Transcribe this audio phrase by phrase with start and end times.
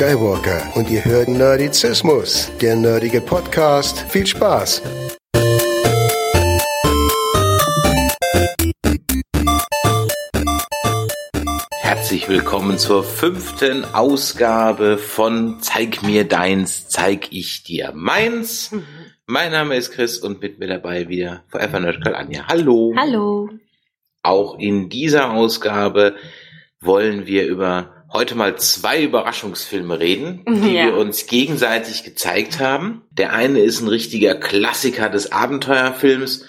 [0.00, 4.00] Skywalker und ihr hört Nerdizismus, der nerdige Podcast.
[4.08, 4.80] Viel Spaß!
[11.82, 18.74] Herzlich willkommen zur fünften Ausgabe von Zeig mir deins, zeig ich dir meins.
[19.26, 22.46] Mein Name ist Chris und mit mir dabei wieder Forever Nerd Girl Anja.
[22.48, 22.94] Hallo.
[22.96, 23.50] Hallo.
[24.22, 26.14] Auch in dieser Ausgabe
[26.80, 30.86] wollen wir über heute mal zwei Überraschungsfilme reden, die Ja.
[30.86, 33.02] wir uns gegenseitig gezeigt haben.
[33.10, 36.44] Der eine ist ein richtiger Klassiker des Abenteuerfilms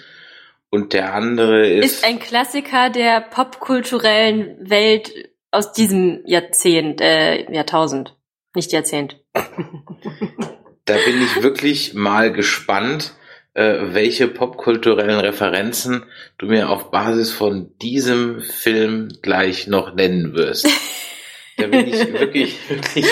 [0.70, 5.12] und der andere ist, Ist ein Klassiker der popkulturellen Welt
[5.50, 8.16] aus diesem Jahrzehnt, äh, Jahrtausend.
[8.54, 9.18] Nicht Jahrzehnt.
[9.34, 13.14] da bin ich wirklich mal gespannt,
[13.54, 16.04] äh, welche popkulturellen Referenzen
[16.38, 20.68] du mir auf Basis von diesem Film gleich noch nennen wirst.
[21.56, 23.06] Da bin ich wirklich, wirklich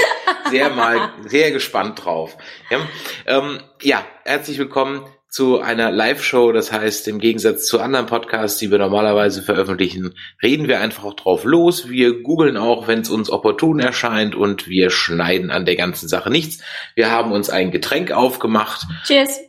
[0.50, 2.36] sehr mal, sehr gespannt drauf.
[2.70, 2.80] Ja,
[3.26, 6.52] ähm, ja herzlich willkommen zu einer Live-Show.
[6.52, 11.14] Das heißt, im Gegensatz zu anderen Podcasts, die wir normalerweise veröffentlichen, reden wir einfach auch
[11.14, 11.88] drauf los.
[11.88, 16.30] Wir googeln auch, wenn es uns opportun erscheint und wir schneiden an der ganzen Sache
[16.30, 16.62] nichts.
[16.94, 19.40] Wir haben uns ein Getränk aufgemacht Cheers.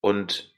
[0.00, 0.52] und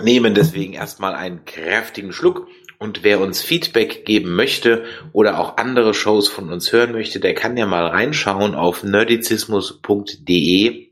[0.00, 2.46] nehmen deswegen erstmal einen kräftigen Schluck.
[2.82, 7.32] Und wer uns Feedback geben möchte oder auch andere Shows von uns hören möchte, der
[7.32, 10.88] kann ja mal reinschauen auf nerdizismus.de.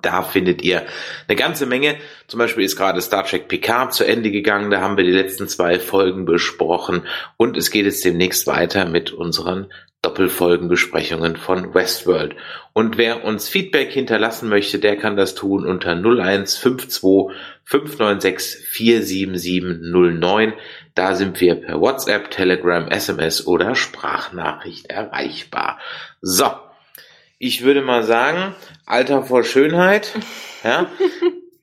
[0.00, 0.86] Da findet ihr
[1.26, 1.96] eine ganze Menge.
[2.28, 4.70] Zum Beispiel ist gerade Star Trek Picard zu Ende gegangen.
[4.70, 7.02] Da haben wir die letzten zwei Folgen besprochen.
[7.36, 12.34] Und es geht jetzt demnächst weiter mit unseren Doppelfolgenbesprechungen von Westworld.
[12.72, 20.54] Und wer uns Feedback hinterlassen möchte, der kann das tun unter 0152 596 47709.
[20.96, 25.78] Da sind wir per WhatsApp, Telegram, SMS oder Sprachnachricht erreichbar.
[26.20, 26.50] So,
[27.38, 28.54] ich würde mal sagen,
[28.86, 30.12] Alter vor Schönheit.
[30.64, 30.86] Ja.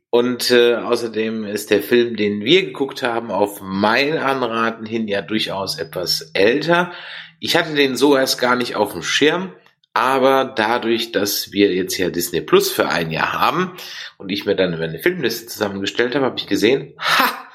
[0.09, 5.21] Und äh, außerdem ist der Film, den wir geguckt haben, auf mein Anraten hin ja
[5.21, 6.91] durchaus etwas älter.
[7.39, 9.53] Ich hatte den so erst gar nicht auf dem Schirm,
[9.93, 13.73] aber dadurch, dass wir jetzt ja Disney Plus für ein Jahr haben
[14.17, 17.47] und ich mir dann eine Filmliste zusammengestellt habe, habe ich gesehen, ha,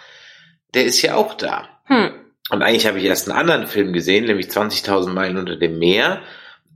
[0.74, 1.68] der ist ja auch da.
[1.84, 2.12] Hm.
[2.50, 6.22] Und eigentlich habe ich erst einen anderen Film gesehen, nämlich 20.000 Meilen unter dem Meer.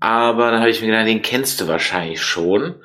[0.00, 2.76] Aber dann habe ich mir gedacht, den kennst du wahrscheinlich schon.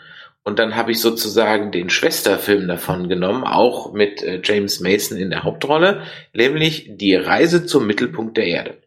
[0.43, 5.29] Und dann habe ich sozusagen den Schwesterfilm davon genommen, auch mit äh, James Mason in
[5.29, 8.77] der Hauptrolle, nämlich Die Reise zum Mittelpunkt der Erde.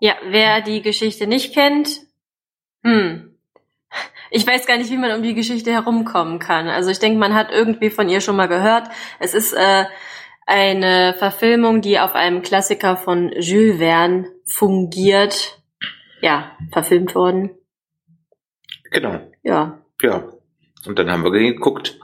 [0.00, 2.08] Ja, wer die Geschichte nicht kennt,
[2.82, 3.34] hm.
[4.30, 6.68] Ich weiß gar nicht, wie man um die Geschichte herumkommen kann.
[6.68, 8.88] Also ich denke, man hat irgendwie von ihr schon mal gehört.
[9.18, 9.84] Es ist äh,
[10.46, 15.62] eine Verfilmung, die auf einem Klassiker von Jules Verne fungiert.
[16.20, 17.50] Ja, verfilmt worden.
[18.90, 20.24] Genau, Ja, ja.
[20.86, 21.98] Und dann haben wir geguckt.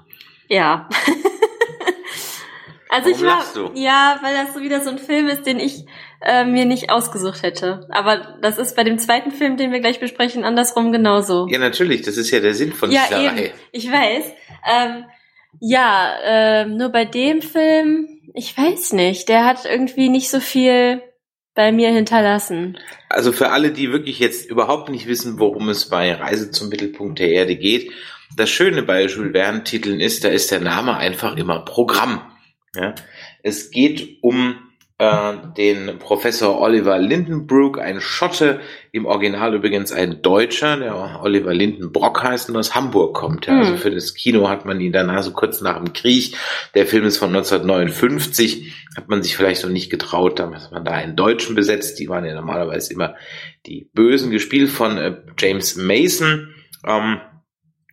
[0.48, 0.88] ja.
[2.90, 3.70] also ich Warum war, lachst du?
[3.74, 5.84] ja, weil das so wieder so ein Film ist, den ich
[6.24, 7.86] äh, mir nicht ausgesucht hätte.
[7.90, 11.46] Aber das ist bei dem zweiten Film, den wir gleich besprechen, andersrum genauso.
[11.48, 13.36] Ja, natürlich, das ist ja der Sinn von Ja, dieser eben.
[13.36, 13.50] Reihe.
[13.72, 14.24] Ich weiß.
[14.66, 15.04] Ähm,
[15.60, 21.02] ja, ähm, nur bei dem Film, ich weiß nicht, der hat irgendwie nicht so viel
[21.54, 22.78] bei mir hinterlassen.
[23.08, 27.18] Also für alle, die wirklich jetzt überhaupt nicht wissen, worum es bei Reise zum Mittelpunkt
[27.18, 27.92] der Erde geht,
[28.36, 32.22] das Schöne bei Jules Verne Titeln ist, da ist der Name einfach immer Programm.
[32.74, 32.94] Ja?
[33.42, 34.56] Es geht um
[34.98, 38.60] äh, den Professor Oliver Lindenbrook, ein Schotte,
[38.92, 43.46] im Original übrigens ein Deutscher, der Oliver Lindenbrock heißt und aus Hamburg kommt.
[43.46, 43.54] Ja?
[43.54, 43.58] Hm.
[43.60, 46.36] Also für das Kino hat man ihn danach so kurz nach dem Krieg,
[46.74, 50.84] der Film ist von 1959, hat man sich vielleicht noch nicht getraut, damals hat man
[50.84, 53.16] da einen Deutschen besetzt, die waren ja normalerweise immer
[53.66, 56.54] die Bösen, gespielt von äh, James Mason.
[56.86, 57.20] Ähm,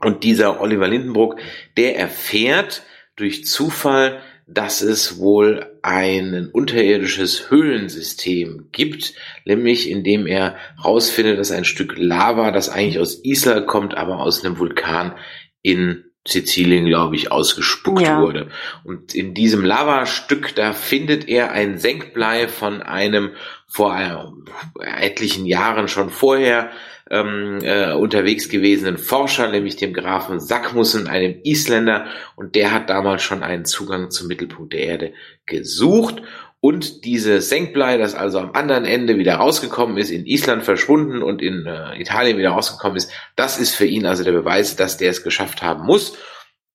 [0.01, 1.39] und dieser Oliver Lindenbrook,
[1.78, 2.83] der erfährt
[3.16, 4.19] durch Zufall,
[4.53, 9.13] dass es wohl ein unterirdisches Höhlensystem gibt,
[9.45, 14.44] nämlich indem er herausfindet, dass ein Stück Lava, das eigentlich aus Island kommt, aber aus
[14.44, 15.15] einem Vulkan
[15.62, 18.21] in Sizilien, glaube ich, ausgespuckt Ja.
[18.21, 18.50] wurde.
[18.83, 23.31] Und in diesem Lavastück, da findet er ein Senkblei von einem
[23.68, 24.36] vor
[24.80, 26.69] etlichen Jahren schon vorher
[27.12, 32.06] ähm, äh, unterwegs gewesenen Forscher, nämlich dem Grafen Sackmussen, einem Isländer,
[32.38, 35.13] und der hat damals schon einen Zugang zum Mittelpunkt der Erde
[35.46, 36.24] gesucht.
[36.62, 41.42] Und dieses Senkblei, das also am anderen Ende wieder rausgekommen ist, in Island verschwunden und
[41.42, 45.10] in äh, Italien wieder rausgekommen ist, das ist für ihn also der Beweis, dass der
[45.10, 46.18] es geschafft haben muss.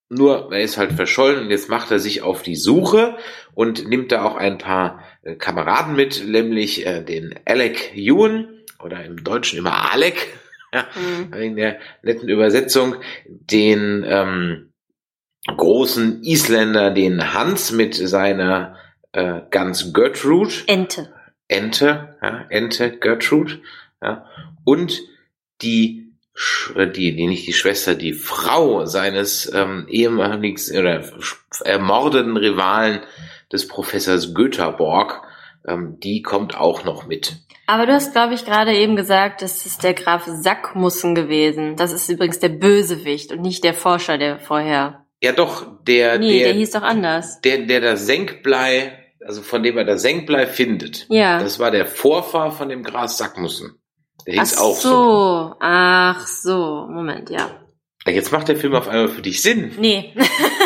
[0.08, 3.16] Nur er ist halt verschollen und jetzt macht er sich auf die Suche
[3.54, 9.04] und nimmt da auch ein paar äh, Kameraden mit, nämlich äh, den Alec Ewan, oder
[9.04, 10.26] im Deutschen immer Alec,
[10.72, 11.32] ja, Mhm.
[11.32, 12.96] wegen der netten Übersetzung,
[13.26, 14.72] den ähm,
[15.46, 18.76] großen Isländer, den Hans mit seiner
[19.12, 21.12] äh, Gans Gertrude, Ente.
[21.48, 23.60] Ente, ja, Ente Gertrude,
[24.02, 24.26] ja,
[24.64, 25.00] und
[25.62, 26.12] die,
[26.74, 31.04] äh, die, die, nicht die Schwester, die Frau seines ähm, ehemaligen oder
[31.64, 33.00] ermordeten Rivalen
[33.52, 35.22] des Professors Götterborg,
[35.66, 37.36] ähm, die kommt auch noch mit.
[37.66, 41.74] Aber du hast, glaube ich, gerade eben gesagt, das ist der Graf Sackmussen gewesen.
[41.76, 45.04] Das ist übrigens der Bösewicht und nicht der Forscher, der vorher.
[45.20, 47.40] Ja, doch, der, Nee, der der, hieß doch anders.
[47.40, 51.40] der, der das Senkblei, also von dem er das Senkblei findet, Ja.
[51.40, 53.80] das war der Vorfahr von dem Gras Sackmussen.
[54.26, 54.88] Der Ach hieß auch so.
[54.90, 55.54] so.
[55.60, 56.86] Ach so.
[56.90, 57.50] Moment, ja.
[58.06, 59.72] Jetzt macht der Film auf einmal für dich Sinn.
[59.80, 60.14] Nee.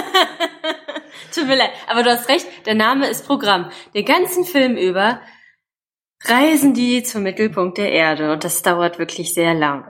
[1.34, 1.70] Tut mir leid.
[1.88, 3.70] Aber du hast recht, der Name ist Programm.
[3.94, 5.20] Den ganzen Film über
[6.24, 9.86] reisen die zum Mittelpunkt der Erde und das dauert wirklich sehr lang.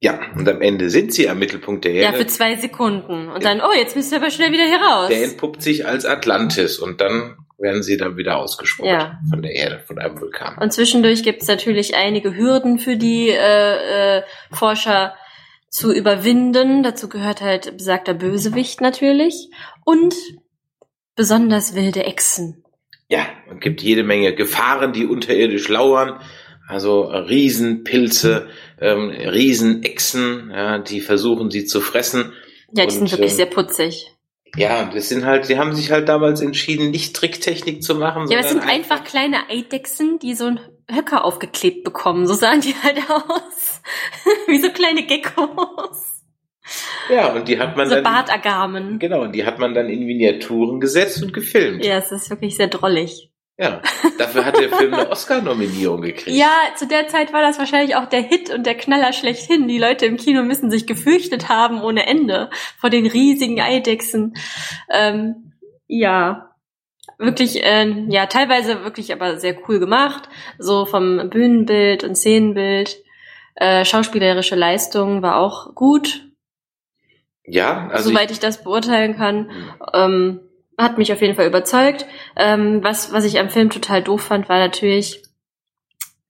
[0.00, 2.18] Ja, und am Ende sind sie am Mittelpunkt der Ja, Erde.
[2.18, 3.28] für zwei Sekunden.
[3.28, 5.08] Und dann, oh, jetzt müsst ihr aber schnell wieder hier raus.
[5.08, 9.18] der entpuppt sich als Atlantis und dann werden sie dann wieder ausgespuckt Ja.
[9.30, 10.58] von der Erde, von einem Vulkan.
[10.60, 15.16] Und zwischendurch gibt es natürlich einige Hürden für die äh, äh, Forscher
[15.70, 16.82] zu überwinden.
[16.82, 19.48] Dazu gehört halt besagter Bösewicht natürlich.
[19.84, 20.14] Und
[21.16, 22.62] besonders wilde Echsen.
[23.08, 26.20] Ja, und gibt jede Menge Gefahren, die unterirdisch lauern.
[26.68, 28.48] Also Riesenpilze,
[28.80, 32.32] ähm, Riesenechsen, ja, die versuchen sie zu fressen.
[32.72, 34.12] Ja, die Und, sind wirklich ähm, sehr putzig.
[34.56, 38.38] Ja, das sind halt, die haben sich halt damals entschieden, nicht Tricktechnik zu machen, Ja,
[38.38, 40.60] aber es sind einfach kleine Eidechsen, die so einen
[40.90, 42.26] Höcker aufgeklebt bekommen.
[42.26, 43.82] So sahen die halt aus.
[44.46, 46.15] Wie so kleine Geckos.
[47.08, 48.98] Ja, und die hat man So dann Bartagamen.
[48.98, 51.84] genau, und die hat man dann in Miniaturen gesetzt und gefilmt.
[51.84, 53.30] Ja, es ist wirklich sehr drollig.
[53.58, 53.80] Ja,
[54.18, 56.36] dafür hat der Film eine Oscar-Nominierung gekriegt.
[56.36, 59.66] Ja, zu der Zeit war das wahrscheinlich auch der Hit und der Knaller schlechthin.
[59.66, 64.34] Die Leute im Kino müssen sich gefürchtet haben ohne Ende vor den riesigen Eidechsen.
[64.90, 65.52] Ähm,
[65.86, 66.50] ja,
[67.18, 70.28] wirklich, äh, ja, teilweise wirklich aber sehr cool gemacht.
[70.58, 72.98] So vom Bühnenbild und Szenenbild.
[73.54, 76.26] Äh, schauspielerische Leistung war auch gut,
[77.46, 79.50] Ja, also soweit ich das beurteilen kann.
[79.92, 80.40] Ähm,
[80.78, 82.06] hat mich auf jeden Fall überzeugt.
[82.36, 85.22] Ähm, was, was ich am Film total doof fand, war natürlich,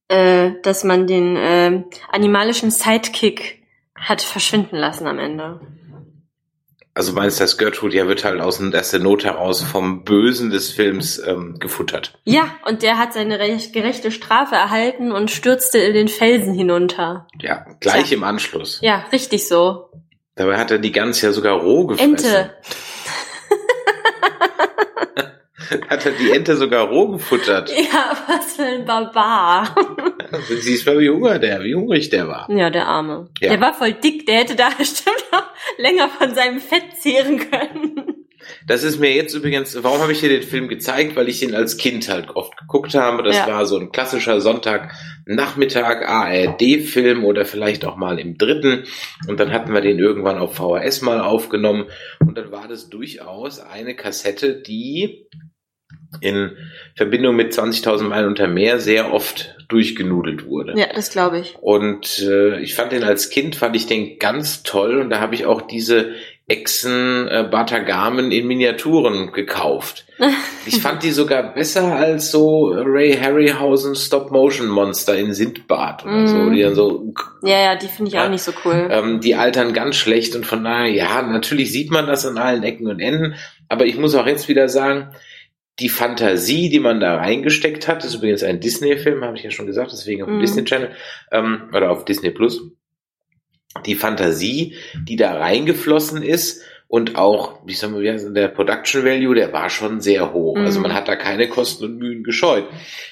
[0.07, 3.63] äh, dass man den ähm, animalischen Sidekick
[3.95, 5.59] hat verschwinden lassen am Ende.
[6.93, 10.49] Also meinst du, dass Gertrude ja wird halt aus, aus der Not heraus vom Bösen
[10.49, 12.17] des Films ähm, gefuttert.
[12.23, 17.27] Ja, und der hat seine recht, gerechte Strafe erhalten und stürzte in den Felsen hinunter.
[17.39, 18.17] Ja, gleich Tja.
[18.17, 18.79] im Anschluss.
[18.81, 19.91] Ja, richtig so.
[20.37, 22.15] Dabei hat er die Gans ja sogar roh gefressen.
[22.15, 22.51] Ente.
[25.89, 27.69] Hat er die Ente sogar roh gefuttert.
[27.71, 29.75] Ja, was für ein Barbar.
[30.61, 32.49] Sie ist mal wie hungrig der, wie hungrig der war.
[32.49, 33.29] Ja, der Arme.
[33.41, 33.49] Ja.
[33.49, 35.43] Der war voll dick, der hätte da bestimmt noch
[35.77, 38.16] länger von seinem Fett zehren können.
[38.65, 41.15] Das ist mir jetzt übrigens, warum habe ich dir den Film gezeigt?
[41.15, 43.23] Weil ich ihn als Kind halt oft geguckt habe.
[43.23, 43.47] Das Ja.
[43.47, 48.83] war so ein klassischer Sonntagnachmittag ARD-Film oder vielleicht auch mal im dritten.
[49.27, 51.85] Und dann hatten wir den irgendwann auf VHS mal aufgenommen.
[52.19, 55.27] Und dann war das durchaus eine Kassette, die
[56.21, 56.51] in
[56.95, 60.73] Verbindung mit 20.000 Meilen unter Meer sehr oft durchgenudelt wurde.
[60.77, 61.55] Ja, das glaube ich.
[61.59, 65.35] Und äh, ich fand den als Kind, fand ich den ganz toll und da habe
[65.35, 66.11] ich auch diese
[66.49, 70.05] Echsen äh, Batagamen in Miniaturen gekauft.
[70.69, 76.53] Ich fand die sogar besser als so Ray Harryhausen Stop-Motion-Monster in Sindbad oder so, Mhm.
[76.53, 78.25] die dann so, Ja, ja, die finde ich Ja.
[78.25, 78.89] auch nicht so cool.
[78.91, 82.63] ähm, die altern ganz schlecht und von daher, ja, natürlich sieht man das an allen
[82.63, 83.35] Ecken und Enden,
[83.69, 85.11] aber ich muss auch jetzt wieder sagen,
[85.79, 89.67] die Fantasie, die man da reingesteckt hat, ist übrigens ein Disney-Film, habe ich ja schon
[89.67, 90.41] gesagt, deswegen auf dem Mhm.
[90.41, 90.91] Disney Channel
[91.31, 92.61] ähm, oder auf Disney Plus.
[93.85, 99.51] Die Fantasie, die da reingeflossen ist und auch, wie sagen wir, der Production Value, der
[99.53, 100.55] war schon sehr hoch.
[100.55, 100.65] Mhm.
[100.65, 102.65] Also man hat da keine Kosten und Mühen gescheut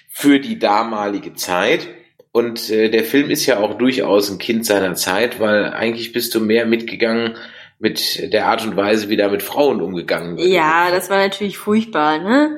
[0.09, 1.87] für die damalige Zeit.
[2.31, 6.35] Und äh, der Film ist ja auch durchaus ein Kind seiner Zeit, weil eigentlich bist
[6.35, 7.35] du mehr mitgegangen
[7.79, 10.47] mit der Art und Weise, wie da mit Frauen umgegangen wird.
[10.47, 12.57] Ja, das war natürlich furchtbar, ne?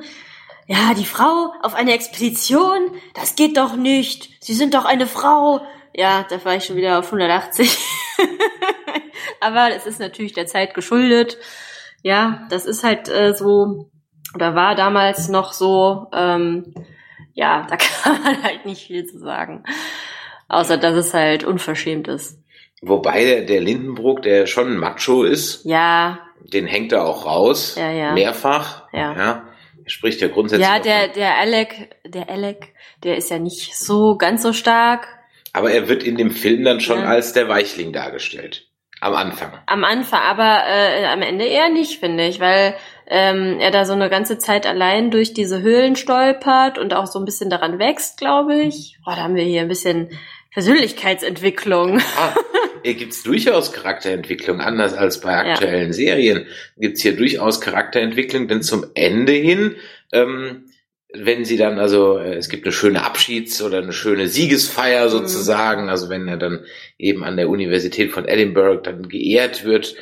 [0.66, 4.30] Ja, die Frau auf eine Expedition, das geht doch nicht.
[4.40, 5.62] Sie sind doch eine Frau.
[5.94, 7.78] Ja, da war ich schon wieder auf 180.
[9.40, 11.38] Aber es ist natürlich der Zeit geschuldet.
[12.02, 13.90] Ja, das ist halt äh, so,
[14.34, 16.74] oder war damals noch so, ähm,
[17.34, 19.64] ja, da kann man halt nicht viel zu sagen.
[20.48, 22.38] Außer, dass es halt unverschämt ist.
[22.80, 27.74] Wobei der, der Lindenbrook, der schon ein Macho ist, Ja, den hängt er auch raus,
[27.76, 28.12] Ja, ja.
[28.12, 28.84] mehrfach.
[28.92, 29.12] Ja.
[29.12, 29.44] Er
[29.86, 30.66] spricht ja grundsätzlich.
[30.66, 35.17] Ja, der, der Alec, der Alec, der ist ja nicht so ganz so stark.
[35.52, 37.06] Aber er wird in dem Film dann schon Ja.
[37.08, 38.66] als der Weichling dargestellt.
[39.00, 39.52] Am Anfang.
[39.66, 42.74] Am Anfang, aber äh, am Ende eher nicht, finde ich, weil
[43.06, 47.20] ähm, er da so eine ganze Zeit allein durch diese Höhlen stolpert und auch so
[47.20, 48.98] ein bisschen daran wächst, glaube ich.
[49.06, 50.08] Oh, da haben wir hier ein bisschen
[50.52, 52.00] Persönlichkeitsentwicklung.
[52.18, 52.34] Ah,
[52.82, 56.46] hier gibt's durchaus Charakterentwicklung, anders als bei aktuellen Serien.
[56.76, 59.76] Gibt's hier durchaus Charakterentwicklung, denn zum Ende hin,
[60.12, 60.64] ähm,
[61.14, 65.88] wenn sie dann, also äh, es gibt eine schöne Abschieds- oder eine schöne Siegesfeier sozusagen,
[65.88, 66.64] also wenn er dann
[66.98, 69.94] eben an der Universität von Edinburgh dann geehrt wird,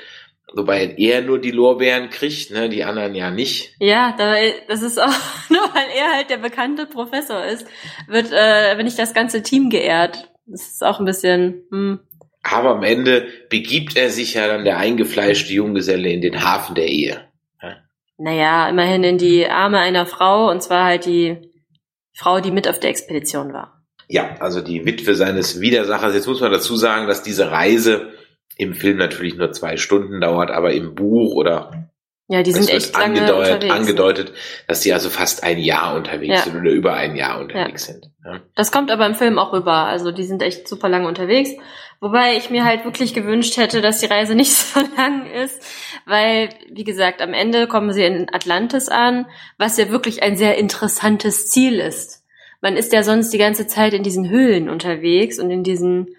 [0.53, 3.75] wobei er nur die Lorbeeren kriegt, ne, die anderen ja nicht.
[3.79, 4.35] Ja, da,
[4.69, 5.07] das ist auch,
[5.49, 7.67] nur weil er halt der bekannte Professor ist,
[8.09, 10.29] wird, äh, wenn nicht das ganze Team geehrt.
[10.47, 12.01] Das ist auch ein bisschen, hm.
[12.43, 16.87] Aber am Ende begibt er sich ja dann der eingefleischte Junggeselle in den Hafen der
[16.87, 17.26] Ehe.
[18.19, 21.51] Naja, immerhin in die Arme einer Frau, und zwar halt die
[22.15, 23.83] Frau, die mit auf der Expedition war.
[24.09, 26.15] Ja, also die Witwe seines Widersachers.
[26.15, 28.13] Jetzt muss man dazu sagen, dass diese Reise
[28.57, 31.91] im Film natürlich nur zwei Stunden dauert, aber im Buch oder
[32.29, 33.75] Ja, die sind echt lange angedeutet, unterwegs.
[33.75, 34.33] angedeutet,
[34.67, 36.43] dass die also fast ein Jahr unterwegs Ja.
[36.43, 38.07] sind oder über ein Jahr unterwegs sind.
[38.25, 38.41] Ja.
[38.55, 39.73] Das kommt aber im Film auch rüber.
[39.73, 41.51] Also die sind echt super lange unterwegs.
[42.01, 45.63] Wobei ich mir halt wirklich gewünscht hätte, dass die Reise nicht so lang ist.
[46.05, 49.27] Weil, wie gesagt, am Ende kommen sie in Atlantis an,
[49.59, 52.25] was ja wirklich ein sehr interessantes Ziel ist.
[52.61, 56.17] Man ist ja sonst die ganze Zeit in diesen Höhlen unterwegs und in diesen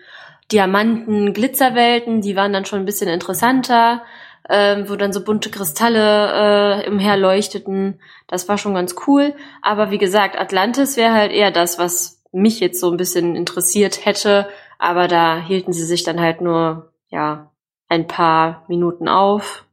[0.52, 4.04] Diamanten, Glitzerwelten, die waren dann schon ein bisschen interessanter,
[4.50, 8.00] ähm, wo dann so bunte Kristalle äh, umherleuchteten.
[8.28, 9.34] Das war schon ganz cool.
[9.62, 14.06] Aber wie gesagt, Atlantis wäre halt eher das, was mich jetzt so ein bisschen interessiert
[14.06, 14.48] hätte.
[14.78, 17.52] Aber da hielten sie sich dann halt nur, ja,
[17.88, 19.66] ein paar Minuten auf.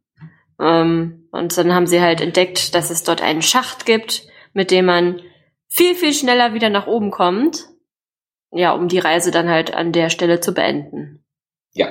[0.61, 4.87] Ähm, und dann haben sie halt entdeckt, dass es dort einen Schacht gibt, mit dem
[4.87, 5.20] man
[5.68, 7.66] viel, viel schneller wieder nach oben kommt.
[8.52, 11.25] Ja, um die Reise dann halt an der Stelle zu beenden.
[11.73, 11.88] ja.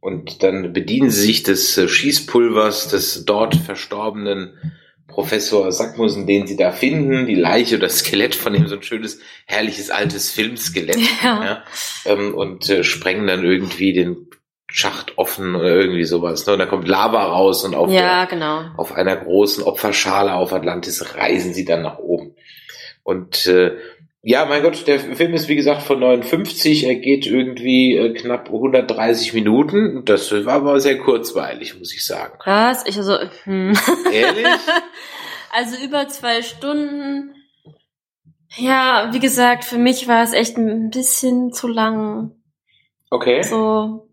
[0.00, 4.56] Und dann bedienen sie sich des äh, Schießpulvers des dort verstorbenen
[5.08, 8.82] Professor Sackmussen, den sie da finden, die Leiche oder das Skelett von ihm, so ein
[8.82, 10.98] schönes, herrliches altes Filmskelett.
[11.22, 11.44] Ja.
[11.44, 11.64] ja,
[12.04, 14.28] ähm, und äh, sprengen dann irgendwie den
[14.68, 16.46] Schacht offen oder irgendwie sowas.
[16.46, 16.52] Ne?
[16.54, 18.64] Und da kommt Lava raus und auf, ja, der, genau.
[18.76, 22.34] auf einer großen Opferschale auf Atlantis reisen sie dann nach oben.
[23.02, 23.76] Und äh,
[24.28, 28.48] ja, mein Gott, der Film ist wie gesagt von 59, er geht irgendwie äh, knapp
[28.48, 30.04] 130 Minuten.
[30.04, 32.36] Das war aber sehr kurzweilig, muss ich sagen.
[32.44, 32.84] Was?
[32.88, 33.72] Ich also, hm.
[34.12, 34.46] Ehrlich?
[35.52, 37.34] Also über zwei Stunden.
[38.56, 42.32] Ja, wie gesagt, für mich war es echt ein bisschen zu lang.
[43.08, 43.42] Okay.
[43.42, 44.05] So.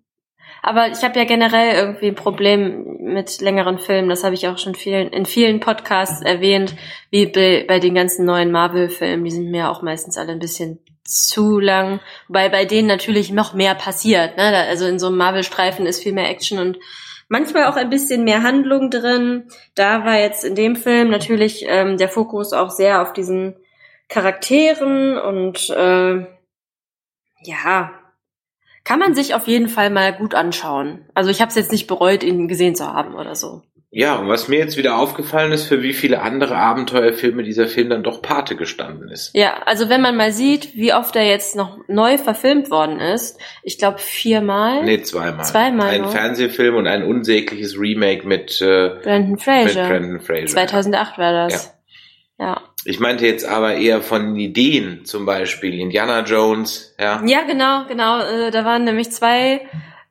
[0.65, 4.08] Aber ich habe ja generell irgendwie ein Problem mit längeren Filmen.
[4.08, 6.74] Das habe ich auch schon vielen, in vielen Podcasts erwähnt,
[7.12, 9.25] wie bei, bei den ganzen neuen Marvel-Filmen.
[9.25, 12.00] Die sind mir auch meistens alle ein bisschen zu lang.
[12.29, 14.38] Wobei bei denen natürlich noch mehr passiert.
[14.38, 14.55] Ne?
[14.70, 16.79] Also in so einem Marvel-Streifen ist viel mehr Action und
[17.27, 19.50] manchmal auch ein bisschen mehr Handlung drin.
[19.75, 23.58] Da war jetzt in dem Film natürlich ähm, der Fokus auch sehr auf diesen
[24.08, 26.25] Charakteren und äh,
[27.41, 27.91] ja,
[28.84, 31.06] kann man sich auf jeden Fall mal gut anschauen.
[31.13, 33.63] Also ich habe es jetzt nicht bereut, ihn gesehen zu haben oder so.
[33.96, 37.92] Ja, und was mir jetzt wieder aufgefallen ist, für wie viele andere Abenteuerfilme dieser Film
[37.92, 39.30] dann doch Pate gestanden ist.
[39.36, 43.40] Ja, also wenn man mal sieht, wie oft er jetzt noch neu verfilmt worden ist,
[43.62, 44.84] ich glaube viermal.
[44.84, 45.46] Nee, zweimal.
[45.46, 46.12] Zweimal Ein nur.
[46.12, 49.88] Fernsehfilm und ein unsägliches Remake mit, äh, Brandon mit Fraser.
[49.88, 50.48] Brandon Fraser.
[50.48, 51.66] 2008 war das.
[51.66, 51.72] Ja.
[52.86, 57.22] Ich meinte jetzt aber eher von Ideen, zum Beispiel Indiana Jones, ja.
[57.25, 58.20] Ja, genau, genau.
[58.20, 59.62] Äh, da waren nämlich zwei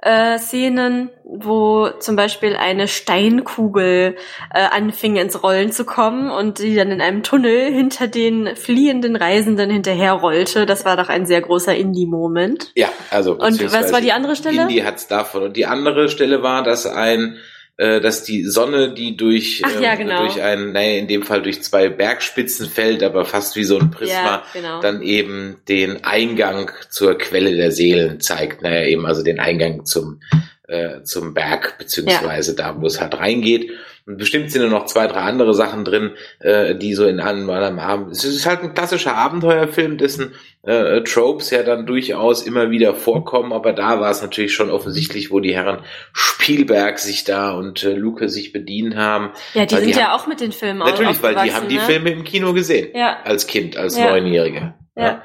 [0.03, 4.17] äh, Szenen, wo zum Beispiel eine Steinkugel
[4.53, 9.15] äh, anfing ins Rollen zu kommen und die dann in einem Tunnel hinter den fliehenden
[9.15, 10.67] Reisenden hinterherrollte.
[10.67, 12.73] Das war doch ein sehr großer Indie-Moment.
[12.75, 13.35] Ja, also.
[13.39, 14.63] Und was war die andere Stelle?
[14.63, 15.45] Indie hat's davon.
[15.45, 17.37] Und die andere Stelle war, dass ein,
[17.79, 20.21] dass die Sonne, die durch, Ach ja, genau.
[20.21, 23.91] durch ein, naja, in dem Fall durch zwei Bergspitzen fällt, aber fast wie so ein
[23.91, 24.81] Prisma, Ja, genau.
[24.81, 28.63] dann eben den Eingang zur Quelle der Seelen zeigt.
[28.63, 30.21] Naja, eben also den Eingang zum,
[30.69, 33.71] äh, zum Berg, beziehungsweise da, wo es halt reingeht.
[34.05, 37.49] Und bestimmt sind da noch zwei, drei andere Sachen drin, äh, die so in einem
[37.51, 38.11] einem Abend.
[38.11, 43.53] Es ist halt ein klassischer Abenteuerfilm, dessen äh, Tropes ja dann durchaus immer wieder vorkommen,
[43.53, 45.79] aber da war es natürlich schon offensichtlich, wo die Herren
[46.13, 49.31] Spielberg sich da und äh, Luke sich bedient haben.
[49.55, 51.69] Ja, die Weil sind die ja haben- auch mit den Filmen Natürlich, weil die haben
[51.69, 51.81] die ne?
[51.83, 52.89] Filme im Kino gesehen.
[52.95, 53.19] Ja.
[53.25, 54.11] Als Kind, als Ja.
[54.11, 54.75] Neunjährige.
[54.97, 55.23] Ja.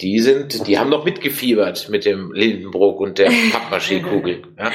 [0.00, 4.42] Die sind, die haben noch mitgefiebert mit dem Lindenbrook und der Pappmaché-Kugel.
[4.58, 4.70] ja.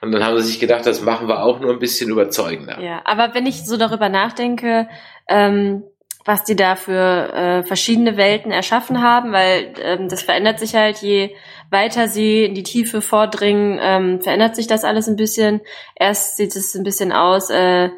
[0.00, 2.80] Und dann haben sie sich gedacht, das machen wir auch nur ein bisschen überzeugender.
[2.80, 4.88] Ja, aber wenn ich so darüber nachdenke,
[5.28, 5.82] ähm,
[6.24, 10.98] was die da für äh, verschiedene Welten erschaffen haben, weil ähm, das verändert sich halt,
[10.98, 11.34] je
[11.70, 15.62] weiter sie in die Tiefe vordringen, ähm, verändert sich das alles ein bisschen.
[15.94, 17.88] Erst sieht es ein bisschen aus, äh,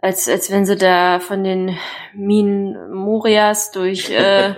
[0.00, 1.76] als, als wenn sie da von den
[2.14, 4.54] Minen Morias durch äh,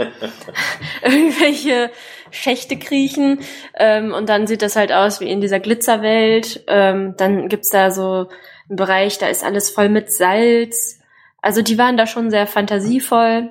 [1.03, 1.91] irgendwelche
[2.31, 3.41] Schächte kriechen.
[3.75, 6.65] Ähm, und dann sieht das halt aus wie in dieser Glitzerwelt.
[6.67, 8.29] Ähm, dann gibt's da so
[8.69, 11.01] einen Bereich, da ist alles voll mit Salz.
[11.41, 13.51] Also die waren da schon sehr fantasievoll.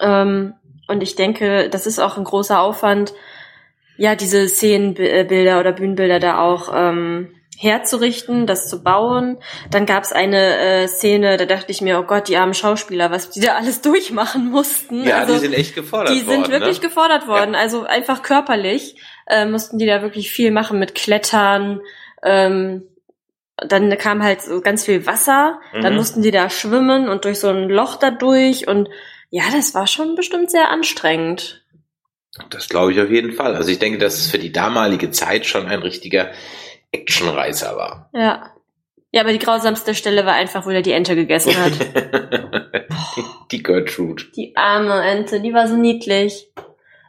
[0.00, 0.54] Ähm,
[0.86, 3.12] und ich denke, das ist auch ein großer Aufwand,
[3.96, 9.38] ja, diese Szenenbilder oder Bühnenbilder da auch ähm, herzurichten, das zu bauen.
[9.70, 13.10] Dann gab es eine äh, Szene, da dachte ich mir, oh Gott, die armen Schauspieler,
[13.10, 15.04] was die da alles durchmachen mussten.
[15.04, 16.18] Ja, also, die sind echt gefordert worden.
[16.18, 16.88] Die sind wirklich ne?
[16.88, 17.60] gefordert worden, ja.
[17.60, 21.80] also einfach körperlich äh, mussten die da wirklich viel machen mit Klettern.
[22.22, 22.84] Ähm,
[23.56, 25.82] dann kam halt so ganz viel Wasser, mhm.
[25.82, 28.88] dann mussten die da schwimmen und durch so ein Loch da durch und
[29.30, 31.64] ja, das war schon bestimmt sehr anstrengend.
[32.50, 33.54] Das glaube ich auf jeden Fall.
[33.54, 36.32] Also ich denke, dass es für die damalige Zeit schon ein richtiger
[36.92, 38.10] Actionreißer war.
[38.14, 38.52] Ja.
[39.14, 41.72] Ja, aber die grausamste Stelle war einfach, wo er die Ente gegessen hat.
[43.50, 44.24] die Gertrude.
[44.34, 46.50] Die arme Ente, die war so niedlich.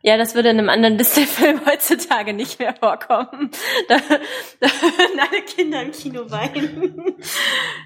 [0.05, 3.51] Ja, das würde in einem anderen Disney-Film heutzutage nicht mehr vorkommen.
[3.87, 3.97] Da,
[4.59, 7.15] da würden alle Kinder im Kino weinen.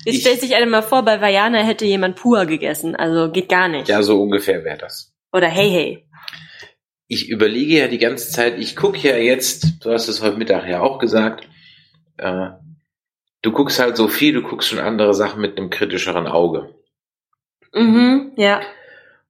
[0.06, 2.96] Jetzt stellt sich einer mal vor, bei Vajana hätte jemand pur gegessen.
[2.96, 3.88] Also geht gar nicht.
[3.88, 5.13] Ja, so ungefähr wäre das.
[5.32, 6.08] Oder hey, hey.
[7.08, 10.68] Ich überlege ja die ganze Zeit, ich gucke ja jetzt, du hast es heute Mittag
[10.68, 11.48] ja auch gesagt,
[12.18, 12.50] äh,
[13.42, 16.76] du guckst halt so viel, du guckst schon andere Sachen mit einem kritischeren Auge.
[17.74, 18.62] Mhm, ja.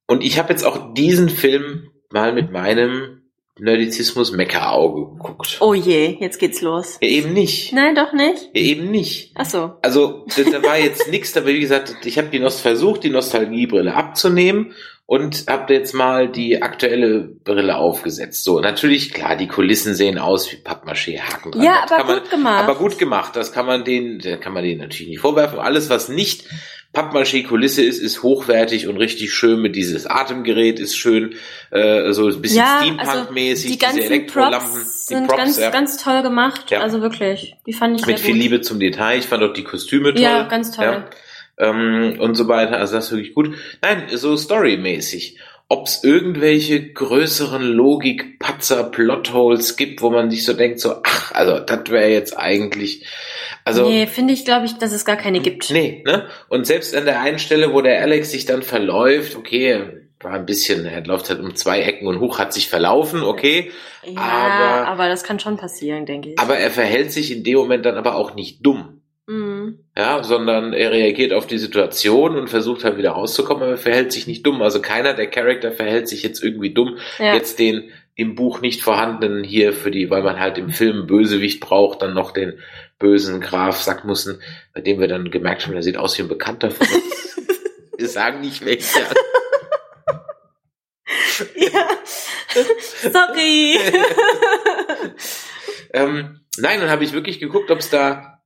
[0.08, 3.22] Und ich habe jetzt auch diesen Film mal mit meinem
[3.60, 5.58] Nerdizismus Mecker-Auge geguckt.
[5.60, 6.98] Oh je, jetzt geht's los.
[7.02, 7.74] Ja, eben nicht.
[7.74, 8.50] Nein, doch nicht.
[8.54, 9.32] Ja, eben nicht.
[9.36, 9.74] Ach so.
[9.82, 13.10] Also, da, da war jetzt nichts, aber wie gesagt, ich habe die Nost versucht, die
[13.10, 14.74] Nostalgiebrille abzunehmen
[15.08, 18.44] und habe jetzt mal die aktuelle Brille aufgesetzt.
[18.44, 21.64] So, natürlich, klar, die Kulissen sehen aus wie Pappmaché, Haken dran.
[21.64, 22.64] Ja, aber gut man, gemacht.
[22.64, 25.60] Aber gut gemacht, das kann man denen, kann man denen natürlich nicht vorwerfen.
[25.60, 26.44] Alles, was nicht
[26.92, 31.36] Pappmaché-Kulisse ist, ist hochwertig und richtig schön mit dieses Atemgerät ist schön,
[31.72, 34.72] äh, so ein bisschen ja, Steampunk-mäßig, also die ganzen diese Elektrolampen.
[34.72, 35.70] Props sind Props, ganz, ja.
[35.70, 36.82] ganz toll gemacht, ja.
[36.82, 38.42] also wirklich, die fand ich Mit viel gut.
[38.42, 40.22] Liebe zum Detail, ich fand auch die Kostüme toll.
[40.22, 40.86] Ja, ganz toll.
[40.86, 41.10] Ja.
[41.58, 43.56] Ähm, und so weiter, also das ist wirklich gut.
[43.82, 45.40] Nein, so storymäßig
[45.70, 51.34] ob es irgendwelche größeren Logik, Patzer, Plotholes gibt, wo man sich so denkt, so, ach,
[51.34, 53.06] also das wäre jetzt eigentlich,
[53.66, 53.90] also.
[53.90, 55.70] Nee, finde ich, glaube ich, dass es gar keine gibt.
[55.72, 56.28] Nee, ne?
[56.48, 60.46] Und selbst an der einen Stelle, wo der Alex sich dann verläuft, okay, war ein
[60.46, 63.72] bisschen, er läuft halt um zwei Ecken und hoch hat sich verlaufen, okay.
[64.06, 66.40] Ja, aber, aber das kann schon passieren, denke ich.
[66.40, 68.97] Aber er verhält sich in dem Moment dann aber auch nicht dumm.
[69.98, 74.12] Ja, sondern er reagiert auf die Situation und versucht halt wieder rauszukommen, aber er verhält
[74.12, 74.62] sich nicht dumm.
[74.62, 77.00] Also keiner der Charakter verhält sich jetzt irgendwie dumm.
[77.18, 77.34] Ja.
[77.34, 81.62] Jetzt den im Buch nicht vorhandenen hier für die, weil man halt im Film Bösewicht
[81.62, 82.60] braucht, dann noch den
[83.00, 84.42] bösen Graf Sackmussen,
[84.74, 87.42] bei dem wir dann gemerkt haben, der sieht aus wie ein Bekannter von uns.
[87.98, 89.02] wir sagen nicht welcher.
[91.56, 91.88] ja.
[93.02, 93.80] Sorry.
[95.94, 98.37] ähm, nein, dann habe ich wirklich geguckt, ob es da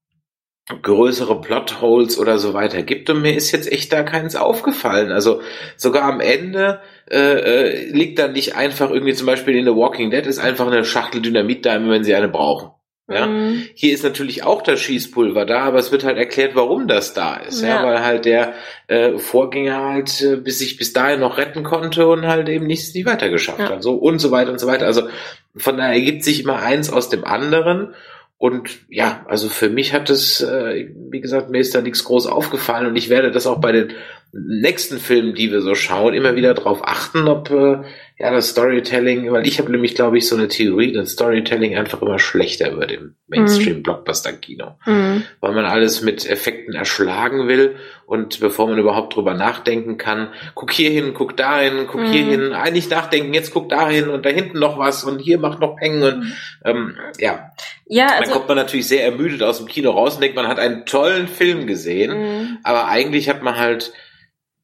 [0.81, 5.11] größere Plotholes oder so weiter gibt und mir ist jetzt echt da keins aufgefallen.
[5.11, 5.41] Also
[5.75, 10.11] sogar am Ende äh, äh, liegt dann nicht einfach irgendwie zum Beispiel in The Walking
[10.11, 12.71] Dead ist einfach eine Schachtel Dynamit da, wenn sie eine brauchen.
[13.09, 13.25] Ja?
[13.27, 13.63] Mhm.
[13.73, 17.35] Hier ist natürlich auch das Schießpulver da, aber es wird halt erklärt, warum das da
[17.37, 17.61] ist.
[17.61, 17.83] Ja, Ja.
[17.83, 18.53] weil halt der
[18.87, 22.93] äh, Vorgänger halt äh, bis sich bis dahin noch retten konnte und halt eben nichts
[22.93, 23.69] nie weiter geschafft Ja.
[23.71, 23.83] hat.
[23.83, 24.85] So und so weiter und so weiter.
[24.85, 25.09] Also
[25.57, 27.93] von daher ergibt sich immer eins aus dem anderen.
[28.41, 32.25] Und ja, also für mich hat es, äh, wie gesagt, mir ist da nichts groß
[32.25, 33.93] aufgefallen und ich werde das auch bei den
[34.33, 37.81] nächsten Filmen, die wir so schauen, immer wieder darauf achten, ob äh,
[38.17, 42.01] ja das Storytelling, weil ich habe nämlich, glaube ich, so eine Theorie, dass Storytelling einfach
[42.01, 45.23] immer schlechter wird im Mainstream-Blockbuster-Kino, Mhm.
[45.39, 50.71] weil man alles mit Effekten erschlagen will und bevor man überhaupt drüber nachdenken kann, guck
[50.71, 52.29] hier hin, guck dahin, guck hier Mhm.
[52.29, 55.75] hin, eigentlich nachdenken, jetzt guck dahin und da hinten noch was und hier macht noch
[55.75, 56.33] Peng und
[56.65, 57.51] ähm, ja,
[57.87, 58.31] Ja, dann also.
[58.33, 61.27] kommt man natürlich sehr ermüdet aus dem Kino raus und denkt, man hat einen tollen
[61.27, 62.57] Film gesehen, Mhm.
[62.63, 63.91] aber eigentlich hat man halt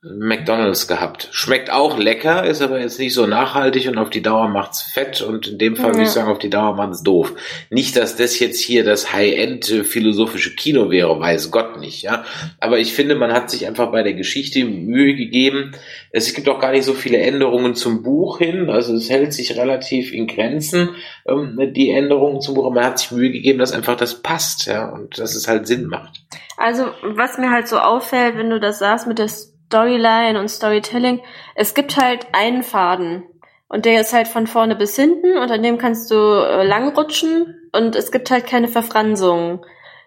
[0.04, 1.28] McDonalds gehabt.
[1.32, 5.22] Schmeckt auch lecker, ist aber jetzt nicht so nachhaltig und auf die Dauer macht's fett
[5.22, 6.14] und in dem Fall würde ich Ja.
[6.14, 7.34] sagen, auf die Dauer macht's doof.
[7.72, 12.24] Nicht, dass das jetzt hier das High-End äh, philosophische Kino wäre, weiß Gott nicht, ja.
[12.60, 15.72] Aber ich finde, man hat sich einfach bei der Geschichte Mühe gegeben.
[16.12, 19.58] Es gibt auch gar nicht so viele Änderungen zum Buch hin, also es hält sich
[19.58, 20.90] relativ in Grenzen,
[21.28, 24.68] ähm, die Änderungen zum Buch, aber man hat sich Mühe gegeben, dass einfach das passt,
[24.68, 26.22] ja, und dass es halt Sinn macht.
[26.56, 29.30] Also, was mir halt so auffällt, wenn du das sagst mit der
[29.68, 31.22] Storyline und Storytelling.
[31.56, 33.24] Es gibt halt einen Faden.
[33.70, 37.70] Und der ist halt von vorne bis hinten und an dem kannst du äh, langrutschen
[37.74, 39.60] und es gibt halt keine Verfransungen.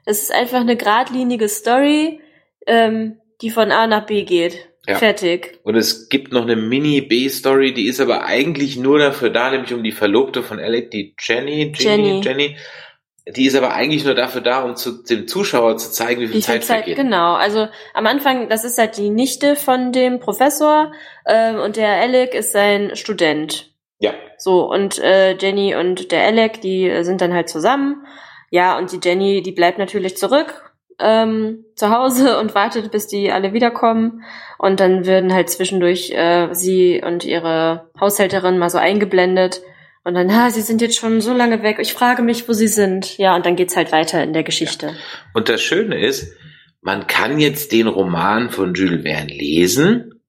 [0.06, 2.20] Es ist einfach eine geradlinige Story,
[2.66, 4.70] ähm, die von A nach B geht.
[4.88, 4.96] Ja.
[4.96, 5.60] Fertig.
[5.62, 9.84] Und es gibt noch eine Mini-B-Story, die ist aber eigentlich nur dafür da, nämlich um
[9.84, 12.20] die Verlobte von Alec, die Jenny, Jenny, Jenny.
[12.22, 12.56] Jenny.
[13.36, 16.36] Die ist aber eigentlich nur dafür da, um zu, dem Zuschauer zu zeigen, wie viel
[16.36, 16.96] Wie viel Zeit Zeit, vergeht.
[16.96, 17.34] genau.
[17.34, 20.92] Also am Anfang, das ist halt die Nichte von dem Professor
[21.26, 23.72] ähm, und der Alec ist sein Student.
[23.98, 24.14] Ja.
[24.38, 28.06] So, und äh, Jenny und der Alec, die äh, sind dann halt zusammen.
[28.50, 33.32] Ja, und die Jenny, die bleibt natürlich zurück ähm, zu Hause und wartet, bis die
[33.32, 34.22] alle wiederkommen.
[34.58, 39.62] Und dann werden halt zwischendurch äh, sie und ihre Haushälterin mal so eingeblendet.
[40.02, 41.78] Und dann, ha, sie sind jetzt schon so lange weg.
[41.80, 43.18] Ich frage mich, wo sie sind.
[43.18, 44.94] Ja, und dann geht's halt weiter in der Geschichte.
[45.34, 46.32] Und das Schöne ist,
[46.80, 50.22] man kann jetzt den Roman von Jules Verne lesen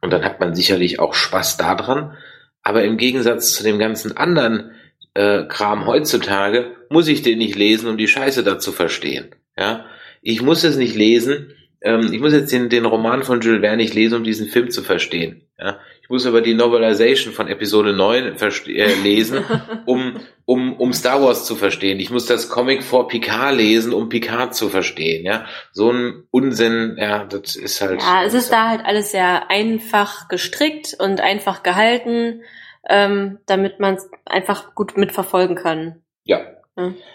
[0.00, 2.16] und dann hat man sicherlich auch Spaß daran.
[2.62, 4.72] Aber im Gegensatz zu dem ganzen anderen
[5.14, 9.34] äh, Kram heutzutage muss ich den nicht lesen, um die Scheiße dazu verstehen.
[9.56, 9.84] Ja,
[10.22, 11.54] ich muss es nicht lesen.
[11.82, 14.70] Ähm, ich muss jetzt den, den Roman von Jules Verne nicht lesen, um diesen Film
[14.70, 15.42] zu verstehen.
[15.58, 15.78] Ja,
[16.10, 19.44] muss aber die Novelization von Episode 9 verste- äh, lesen,
[19.86, 22.00] um, um, um Star Wars zu verstehen.
[22.00, 25.24] Ich muss das Comic vor Picard lesen, um Picard zu verstehen.
[25.24, 26.96] Ja, so ein Unsinn.
[26.98, 28.02] Ja, das ist halt.
[28.02, 32.42] Ja, es ist da halt alles sehr einfach gestrickt und einfach gehalten,
[32.88, 36.02] ähm, damit man es einfach gut mitverfolgen kann.
[36.24, 36.40] Ja,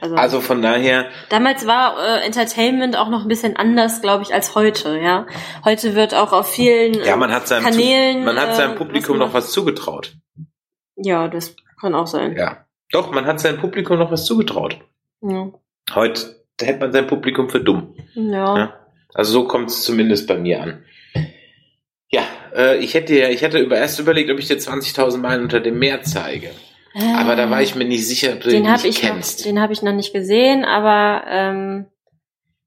[0.01, 1.08] Also, also von daher.
[1.30, 4.99] damals war äh, Entertainment auch noch ein bisschen anders, glaube ich, als heute.
[4.99, 5.28] Ja,
[5.63, 8.23] heute wird auch auf vielen äh, Ja, man hat seinem, Kanälen.
[8.23, 10.15] man hat seinem äh, Publikum was noch was zugetraut.
[10.95, 12.36] Ja, das kann auch sein.
[12.36, 12.65] Ja.
[12.91, 14.80] Doch, man hat seinem Publikum noch was zugetraut.
[15.21, 15.51] Ja.
[15.93, 17.95] Heute hält man sein Publikum für dumm.
[18.13, 18.58] ja.
[18.58, 18.80] Ja.
[19.13, 20.84] Also so kommt es zumindest bei mir an.
[22.10, 22.23] Ja,
[22.54, 25.60] äh, ich hätte ja, ich hatte über, erst überlegt, ob ich dir 20.000 Meilen unter
[25.62, 26.51] dem Meer zeige.
[26.95, 29.45] Aber da war ich mir nicht sicher, ob du den habe nicht ich noch, kennst.
[29.45, 31.86] den habe ich noch nicht gesehen, aber ähm,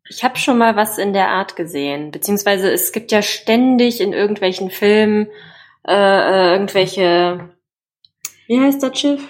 [0.09, 2.11] ich habe schon mal was in der Art gesehen.
[2.11, 5.29] Beziehungsweise es gibt ja ständig in irgendwelchen Filmen
[5.87, 7.51] äh, äh, irgendwelche,
[8.47, 9.23] wie heißt das Schiff?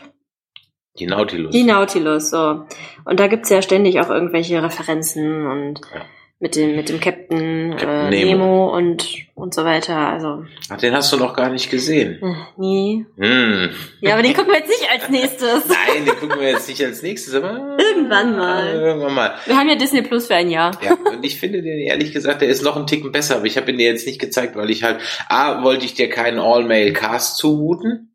[0.99, 1.53] Die Nautilus.
[1.53, 2.65] Die Nautilus, so.
[3.05, 6.05] Und da gibt's ja ständig auch irgendwelche Referenzen und Ja.
[6.41, 8.31] Mit dem mit dem Captain, Captain äh, Nemo.
[8.31, 8.77] Nemo.
[8.77, 9.97] und und so weiter.
[9.97, 12.21] Also Ach, den hast du noch gar nicht gesehen.
[12.23, 13.07] äh, nie.
[13.17, 13.71] Hm.
[14.01, 15.65] Ja, aber den gucken wir jetzt nicht als nächstes.
[15.69, 18.67] Nein, den gucken wir jetzt nicht als nächstes, aber Irgendwann mal.
[18.73, 19.35] Irgendwann mal.
[19.47, 20.79] Wir haben ja Disney Plus für ein Jahr.
[20.83, 23.57] Ja, und ich finde den ehrlich gesagt, der ist noch einen Ticken besser, aber ich
[23.57, 27.37] habe ihn dir jetzt nicht gezeigt, weil ich halt, A, wollte ich dir keinen All-Mail-Cast
[27.37, 28.15] zumuten.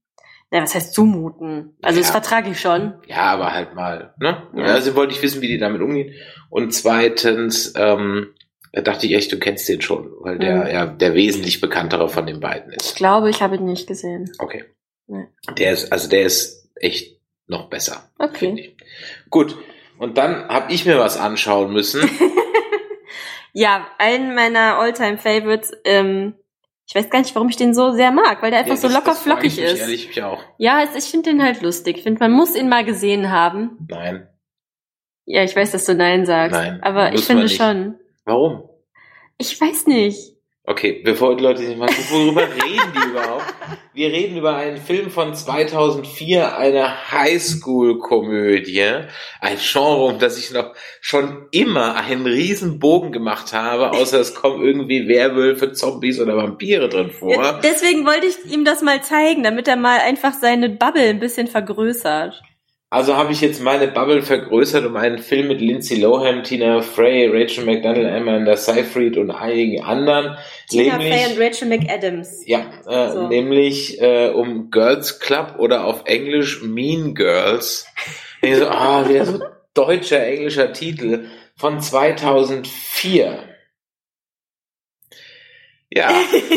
[0.53, 1.75] Ja, was heißt zumuten?
[1.81, 2.11] Also das Ja.
[2.13, 2.93] vertrage ich schon.
[3.07, 4.43] Ja, aber halt mal, ne?
[4.55, 4.65] Ja.
[4.65, 6.13] Also wollte ich wissen, wie die damit umgehen.
[6.49, 8.33] Und zweitens, ähm,
[8.71, 10.67] da dachte ich echt, du kennst den schon, weil der Mhm.
[10.67, 12.95] ja der wesentlich bekanntere von den beiden Ich ist.
[12.95, 14.31] glaube, ich habe ihn nicht gesehen.
[14.39, 14.63] Okay.
[15.07, 15.25] Nee.
[15.57, 18.09] Der ist, also der ist echt noch besser.
[18.19, 18.53] Okay.
[18.57, 18.77] ich.
[19.29, 19.57] Gut.
[19.97, 22.01] Und dann habe ich mir was anschauen müssen.
[23.55, 25.71] Ja, einen meiner Alltime Favorites.
[25.85, 26.33] Ähm,
[26.85, 28.87] ich weiß gar nicht, warum ich den so sehr mag, weil der einfach Ja, so
[28.87, 29.79] locker flockig ist.
[29.79, 30.43] Ehrlich, ich auch.
[30.57, 31.97] Ja, es, ich finde den halt lustig.
[31.97, 33.77] Ich finde, man muss ihn mal gesehen haben.
[33.89, 34.27] Nein.
[35.25, 36.59] Ja, ich weiß, dass du Nein sagst.
[36.59, 37.95] Nein, aber ich finde schon.
[38.25, 38.67] Warum?
[39.37, 40.32] Ich weiß nicht.
[40.65, 43.53] Okay, bevor die Leute sich mal, worüber reden die überhaupt?
[43.93, 49.01] Wir reden über einen Film von 2004, eine Highschool-Komödie,
[49.41, 54.35] ein Genre, um das ich noch schon immer einen riesen Bogen gemacht habe, außer es
[54.35, 57.33] kommen irgendwie Werwölfe, Zombies oder Vampire drin vor.
[57.33, 61.19] Ja, deswegen wollte ich ihm das mal zeigen, damit er mal einfach seine Bubble ein
[61.19, 62.41] bisschen vergrößert.
[62.93, 67.27] Also habe ich jetzt meine Bubble vergrößert um einen Film mit Lindsay Lohan, Tina Frey,
[67.27, 70.37] Rachel McDonnell, Amanda Seyfried und einigen anderen.
[70.69, 72.43] Tina nämlich- Fey und Rachel McAdams.
[72.45, 73.27] Ja, äh, So.
[73.29, 77.87] nämlich äh, um Girls Club oder auf Englisch Mean Girls.
[78.43, 79.39] Ich so, ah, wieder so
[79.73, 81.25] deutscher, englischer Titel
[81.55, 83.39] von 2004.
[85.89, 86.11] Ja,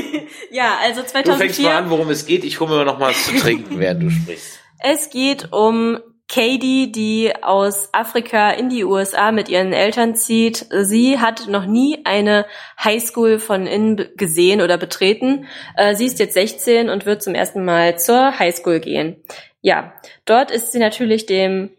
[0.50, 1.74] ja, also du fängst mal 2004.
[1.74, 2.44] an, worum es geht.
[2.44, 4.60] Ich hole mir noch mal was zu trinken, während du sprichst.
[4.80, 10.66] Es geht um Katie, die aus Afrika in die USA mit ihren Eltern zieht.
[10.70, 12.46] Sie hat noch nie eine
[12.82, 15.46] Highschool von innen gesehen oder betreten.
[15.76, 19.22] Äh, Sie ist jetzt 16 und wird zum ersten Mal zur Highschool gehen.
[19.60, 21.70] Ja, dort ist sie natürlich dem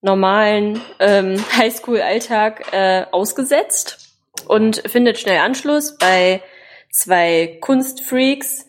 [0.00, 4.16] normalen ähm, Highschool-Alltag äh, ausgesetzt
[4.48, 6.42] und findet schnell Anschluss bei
[6.90, 8.66] zwei Kunstfreaks.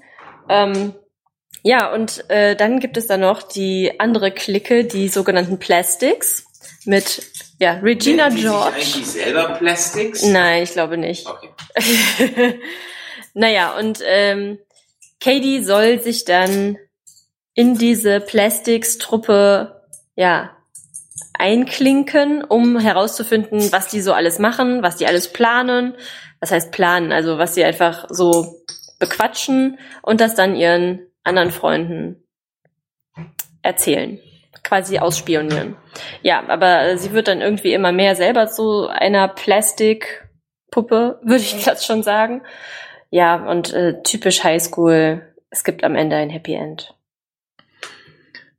[0.47, 0.93] Ähm,
[1.63, 6.45] ja, und äh, dann gibt es da noch die andere Clique, die sogenannten Plastics
[6.85, 7.23] mit
[7.57, 8.75] ja, Regina sich George.
[8.75, 10.23] eigentlich selber Plastics?
[10.23, 11.25] Nein, ich glaube nicht.
[11.25, 12.59] Okay.
[13.33, 14.59] naja, und ähm,
[15.21, 16.77] Katie soll sich dann
[17.53, 19.81] in diese Plastics-Truppe,
[20.15, 20.51] ja,
[21.33, 25.95] einklinken, um herauszufinden, was die so alles machen, was die alles planen.
[26.41, 27.13] Was heißt planen?
[27.13, 28.65] Also was sie einfach so
[28.99, 32.23] bequatschen und das dann ihren anderen Freunden
[33.61, 34.19] erzählen.
[34.63, 35.75] Quasi ausspionieren.
[36.21, 41.85] Ja, aber sie wird dann irgendwie immer mehr selber zu einer Plastikpuppe, würde ich das
[41.85, 42.43] schon sagen.
[43.09, 46.95] Ja, und äh, typisch Highschool, es gibt am Ende ein Happy End.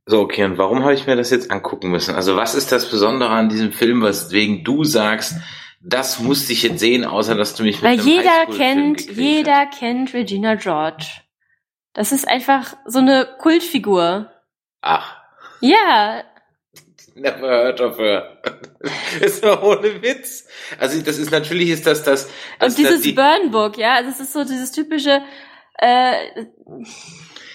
[0.05, 2.13] So, okay, und warum habe ich mir das jetzt angucken müssen?
[2.13, 5.35] Also was ist das Besondere an diesem Film, weswegen du sagst,
[5.81, 9.67] das musste ich jetzt sehen, außer dass du mich mit Weil einem jeder kennt, jeder
[9.67, 9.79] hast?
[9.79, 11.05] kennt Regina George.
[11.95, 14.31] Das ist einfach so eine Kultfigur.
[14.81, 15.17] Ach,
[15.61, 16.23] Ja,
[17.15, 18.37] never heard of her.
[19.21, 20.47] ist doch ohne Witz.
[20.79, 22.29] Also das ist natürlich ist das das.
[22.59, 25.21] das und dieses die, Burn Book, ja, also es ist so dieses typische,
[25.79, 26.45] äh,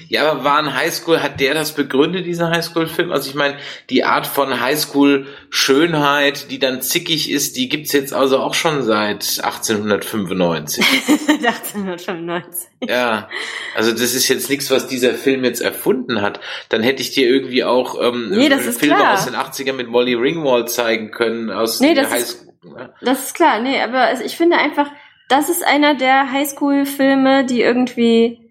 [0.08, 3.12] Ja, aber war ein Highschool, hat der das begründet, dieser Highschool-Film?
[3.12, 3.56] Also ich meine,
[3.90, 9.40] die Art von Highschool-Schönheit, die dann zickig ist, die gibt's jetzt also auch schon seit
[9.42, 10.84] 1895.
[11.28, 12.68] 1895.
[12.88, 13.28] ja,
[13.74, 16.40] also das ist jetzt nichts, was dieser Film jetzt erfunden hat.
[16.68, 19.14] Dann hätte ich dir irgendwie auch ähm, Nee, Filme klar.
[19.14, 22.92] aus den 80ern mit Molly Ringwald zeigen können, aus Nee, der das ist- ne?
[23.00, 24.90] Das ist klar, nee, aber ich finde einfach,
[25.28, 28.49] das ist einer der Highschool-Filme, die irgendwie,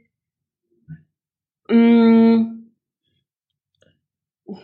[1.69, 2.45] mh,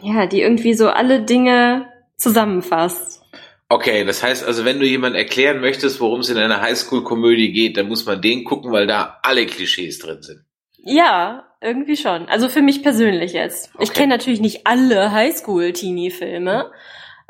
[0.01, 1.87] ja, die irgendwie so alle Dinge
[2.17, 3.21] zusammenfasst.
[3.69, 7.77] Okay, das heißt also, wenn du jemand erklären möchtest, worum es in einer Highschool-Komödie geht,
[7.77, 10.45] dann muss man den gucken, weil da alle Klischees drin sind.
[10.77, 12.27] Ja, irgendwie schon.
[12.27, 13.71] Also für mich persönlich jetzt.
[13.79, 14.01] Ich Okay.
[14.01, 16.71] kenne natürlich nicht alle Highschool-Teenie-Filme.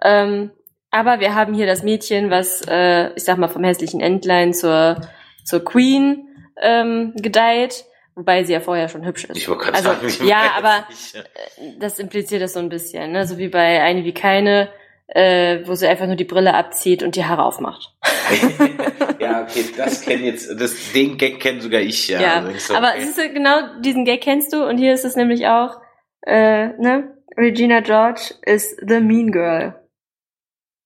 [0.03, 0.51] Ähm,
[0.91, 4.99] aber wir haben hier das Mädchen, was, äh, ich sag mal, vom hässlichen Entlein zur,
[5.45, 6.27] zur Queen
[6.61, 7.85] ähm, gedeiht.
[8.15, 9.35] Wobei sie ja vorher schon hübsch ist.
[9.37, 11.79] Ich wollte gerade Also, sagen, ich ja, aber nicht.
[11.79, 13.27] das impliziert das so ein bisschen, ne?
[13.27, 14.69] So wie bei eine wie keine,
[15.07, 17.93] äh, wo sie einfach nur die Brille abzieht und die Haare aufmacht.
[19.19, 22.21] ja, okay, das kenn jetzt, das, den Gag kennt sogar ich, ja.
[22.21, 23.01] Ja, Also ich so, aber okay.
[23.01, 25.81] siehst du, genau diesen Gag kennst du und hier ist es nämlich auch,
[26.25, 27.11] äh, ne?
[27.37, 29.75] Regina George ist the mean girl.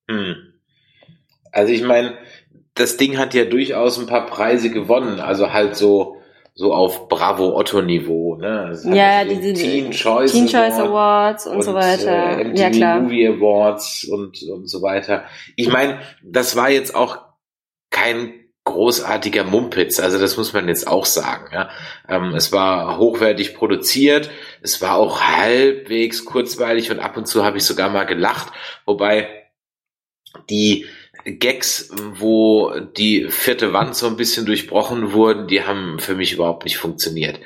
[0.10, 0.36] hm.
[1.52, 2.18] Also ich meine,
[2.76, 6.19] das Ding hat ja durchaus ein paar Preise gewonnen, also halt so
[6.60, 8.78] so auf Bravo Otto Niveau, ne?
[8.84, 12.38] Ja, diese Teen Choice, Teen Choice Award Awards und, so weiter.
[12.38, 13.00] Äh, MTV ja, klar.
[13.00, 15.24] Movie Awards und und so weiter.
[15.56, 17.20] Ich meine, das war jetzt auch
[17.92, 18.34] kein
[18.66, 21.46] großartiger Mumpitz, also das muss man jetzt auch sagen.
[21.54, 21.70] Ja.
[22.10, 24.30] Ähm, es war hochwertig produziert,
[24.62, 28.52] es war auch halbwegs kurzweilig und ab und zu habe ich sogar mal gelacht,
[28.86, 29.30] wobei
[30.50, 30.88] die
[31.26, 36.66] Gags, wo die vierte Wand so ein bisschen durchbrochen wurden, die haben für mich überhaupt
[36.66, 37.40] nicht funktioniert.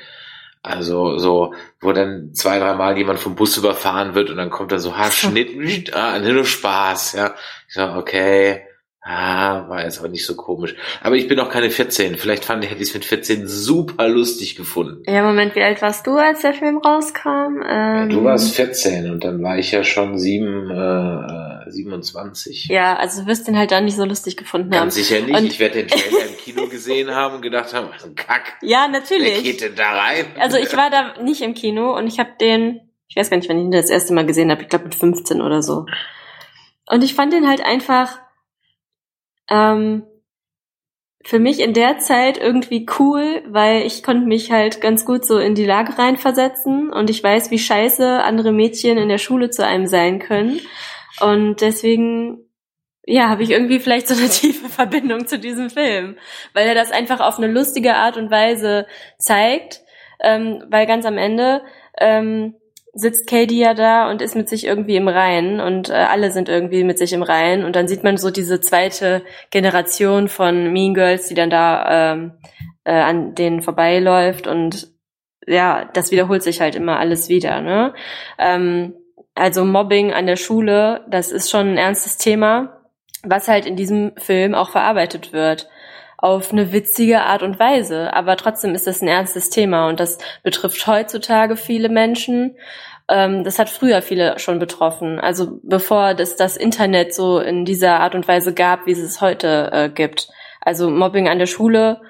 [0.62, 4.78] Also so, wo dann zwei, dreimal jemand vom Bus überfahren wird und dann kommt da
[4.78, 7.34] so, ha, Schnitt, ah, nur Spaß, ja.
[7.68, 8.62] Ich so, okay,
[9.04, 10.74] ah, war jetzt auch nicht so komisch.
[11.02, 12.16] Aber ich bin auch keine 14.
[12.16, 15.02] Vielleicht fand, hätte ich es mit 14 super lustig gefunden.
[15.06, 17.62] Ja, Moment, wie alt warst du, als der Film rauskam?
[17.68, 22.66] Ähm, Du warst 14 und dann war ich ja schon sieben, äh, 27.
[22.70, 24.80] Ja, also du wirst den halt dann nicht so lustig gefunden haben.
[24.82, 25.34] Ganz sicher nicht.
[25.36, 28.54] Und- ich werde den Trailer im Kino gesehen haben und gedacht haben, was ein Kack.
[28.62, 29.42] Ja, Wer natürlich.
[29.42, 30.26] geht denn da rein?
[30.38, 33.48] Also ich war da nicht im Kino und ich habe den, ich weiß gar nicht,
[33.48, 35.86] wann ich ihn das erste Mal gesehen habe, ich glaube mit 15 oder so.
[36.86, 38.18] Und ich fand den halt einfach
[39.48, 40.04] ähm,
[41.24, 45.38] für mich in der Zeit irgendwie cool, weil ich konnte mich halt ganz gut so
[45.38, 49.64] in die Lage reinversetzen und ich weiß, wie scheiße andere Mädchen in der Schule zu
[49.66, 50.60] einem sein können.
[51.20, 52.50] Und deswegen,
[53.06, 56.18] ja, habe ich irgendwie vielleicht so eine tiefe Verbindung zu diesem Film,
[56.52, 58.86] weil er das einfach auf eine lustige Art und Weise
[59.18, 59.80] zeigt,
[60.20, 61.62] ähm, weil ganz am Ende
[61.98, 62.54] ähm,
[62.94, 66.48] sitzt Katie ja da und ist mit sich irgendwie im Reinen und äh, alle sind
[66.48, 70.94] irgendwie mit sich im Reinen und dann sieht man so diese zweite Generation von Mean
[70.94, 72.32] Girls, die dann da ähm,
[72.84, 74.92] äh, an denen vorbeiläuft und
[75.46, 77.94] ja, das wiederholt sich halt immer alles wieder, ne?
[78.38, 78.94] Ähm,
[79.34, 82.80] also Mobbing an der Schule, das ist schon ein ernstes Thema,
[83.24, 85.68] was halt in diesem Film auch verarbeitet wird
[86.18, 88.12] auf eine witzige Art und Weise.
[88.14, 92.56] Aber trotzdem ist das ein ernstes Thema und das betrifft heutzutage viele Menschen.
[93.08, 95.20] Ähm, das hat früher viele schon betroffen.
[95.20, 99.20] Also bevor es das Internet so in dieser Art und Weise gab, wie es es
[99.20, 100.28] heute äh, gibt.
[100.60, 102.00] Also Mobbing an der Schule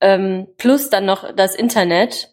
[0.00, 2.30] ähm, plus dann noch das Internet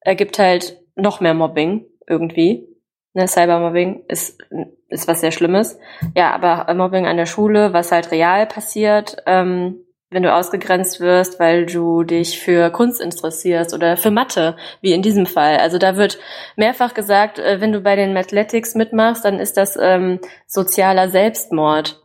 [0.00, 2.66] ergibt halt noch mehr Mobbing irgendwie.
[3.14, 4.42] Ne, Cybermobbing ist,
[4.88, 5.78] ist was sehr Schlimmes.
[6.16, 11.40] Ja, aber Mobbing an der Schule, was halt real passiert, ähm, wenn du ausgegrenzt wirst,
[11.40, 15.58] weil du dich für Kunst interessierst oder für Mathe, wie in diesem Fall.
[15.58, 16.18] Also da wird
[16.56, 22.00] mehrfach gesagt, äh, wenn du bei den Mathletics mitmachst, dann ist das ähm, sozialer Selbstmord.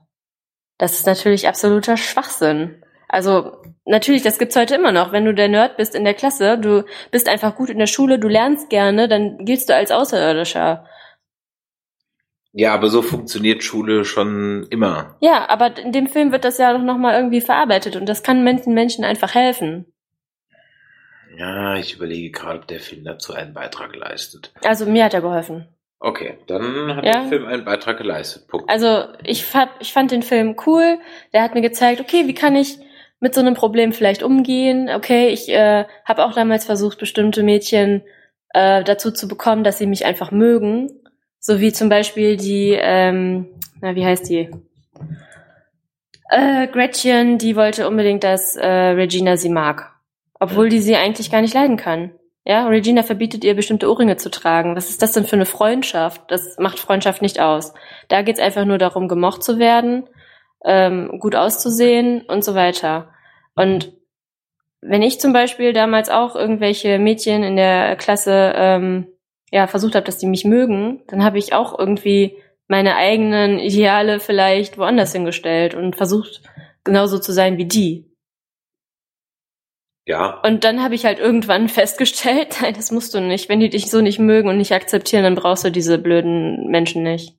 [0.78, 2.84] Das ist natürlich absoluter Schwachsinn.
[3.08, 5.12] Also natürlich, das gibt's heute immer noch.
[5.12, 8.20] Wenn du der Nerd bist in der Klasse, du bist einfach gut in der Schule,
[8.20, 10.86] du lernst gerne, dann giltst du als Außerirdischer.
[12.60, 15.16] Ja, aber so funktioniert Schule schon immer.
[15.22, 18.44] Ja, aber in dem Film wird das ja noch mal irgendwie verarbeitet und das kann
[18.44, 19.86] manchen Menschen einfach helfen.
[21.38, 24.54] Ja, ich überlege gerade, ob der Film dazu einen Beitrag leistet.
[24.64, 25.68] Also mir hat er geholfen.
[26.00, 27.12] Okay, dann hat Ja.
[27.22, 28.48] der Film einen Beitrag geleistet.
[28.48, 28.68] Punkt.
[28.70, 30.98] Also ich fand, ich fand den Film cool.
[31.34, 32.80] Der hat mir gezeigt, okay, wie kann ich
[33.20, 34.90] mit so einem Problem vielleicht umgehen?
[34.90, 38.02] Okay, ich äh, habe auch damals versucht, bestimmte Mädchen
[38.56, 41.04] äh, dazu zu bekommen, dass sie mich einfach mögen.
[41.48, 43.48] So wie zum Beispiel die, ähm,
[43.80, 44.50] na, wie heißt die?
[46.30, 49.94] Äh, Gretchen, die wollte unbedingt, dass äh, Regina sie mag.
[50.42, 52.12] Obwohl die sie eigentlich gar nicht leiden kann.
[52.44, 54.76] Ja, Regina verbietet ihr bestimmte Ohrringe zu tragen.
[54.76, 56.22] Was ist das denn für eine Freundschaft?
[56.28, 57.74] Das macht Freundschaft nicht aus.
[58.10, 60.10] Da geht's einfach nur darum, gemocht zu werden,
[60.66, 63.14] ähm, gut auszusehen und so weiter.
[63.56, 63.94] Und
[64.82, 69.08] wenn ich zum Beispiel damals auch irgendwelche Mädchen in der Klasse ähm,
[69.52, 74.20] ja versucht habe, dass die mich mögen, dann habe ich auch irgendwie meine eigenen Ideale
[74.20, 76.42] vielleicht woanders hingestellt und versucht
[76.84, 78.06] genauso zu sein wie die.
[80.06, 83.50] ja, Und dann habe ich halt irgendwann festgestellt, nein, das musst du nicht.
[83.50, 87.04] Wenn die dich so nicht mögen und nicht akzeptieren, dann brauchst du diese blöden Menschen
[87.04, 87.36] nicht.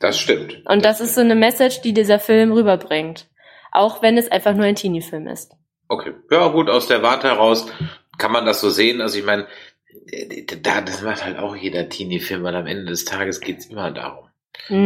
[0.00, 0.62] das stimmt.
[0.66, 3.26] Und das ist so eine Message, die dieser Film rüberbringt.
[3.72, 5.54] Auch wenn es einfach nur ein Teenie-Film ist.
[5.88, 6.12] Okay.
[6.30, 7.66] Ja, gut, aus der Warte heraus
[8.18, 9.00] kann man das so sehen.
[9.00, 9.46] Also ich meine,
[10.62, 14.28] da, das macht halt auch jeder Teenie-Film, weil am Ende des Tages geht's immer darum.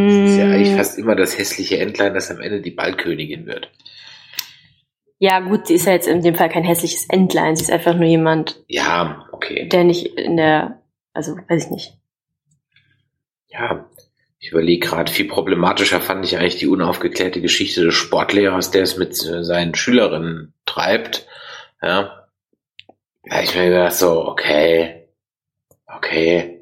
[0.06, 3.46] Das ist ja eigentlich Mm, fast immer das hässliche Entlein, das am Ende die Ballkönigin
[3.46, 3.70] wird.
[5.18, 7.56] ja, gut, sie ist ja jetzt in dem Fall kein hässliches Entlein.
[7.56, 9.68] Sie ist einfach nur jemand, Ja, okay.
[9.68, 10.82] der nicht in der,
[11.14, 11.98] also weiß ich nicht.
[13.48, 13.88] Ja,
[14.38, 18.96] ich überlege gerade, viel problematischer fand ich eigentlich die unaufgeklärte Geschichte des Sportlehrers, der es
[18.96, 21.26] mit äh, seinen Schülerinnen treibt.
[21.80, 22.21] Ja.
[23.24, 25.08] Ja, ich mir gedacht so, okay,
[25.86, 26.58] okay.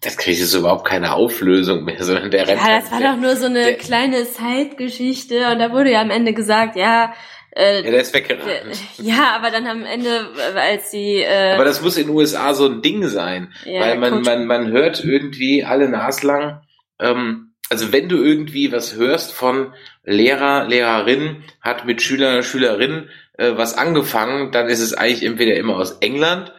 [0.00, 2.60] Das kriegt jetzt überhaupt keine Auflösung mehr, sondern der rennt.
[2.60, 6.10] Ja, das war doch nur so eine der- kleine Zeitgeschichte und da wurde ja am
[6.10, 7.14] Ende gesagt, ja,
[7.56, 8.76] äh, Ja, der ist weggerannt.
[8.98, 12.66] ja, aber dann am Ende, als sie, äh, Aber das muss in den USA so
[12.66, 13.54] ein Ding sein.
[13.64, 16.60] ja, weil man, Coach- man, man hört irgendwie alle naslang,
[17.00, 19.72] ähm, also wenn du irgendwie was hörst von
[20.04, 25.76] Lehrer, Lehrerin hat mit Schüler, Schülerin äh, was angefangen, dann ist es eigentlich entweder immer
[25.76, 26.52] aus England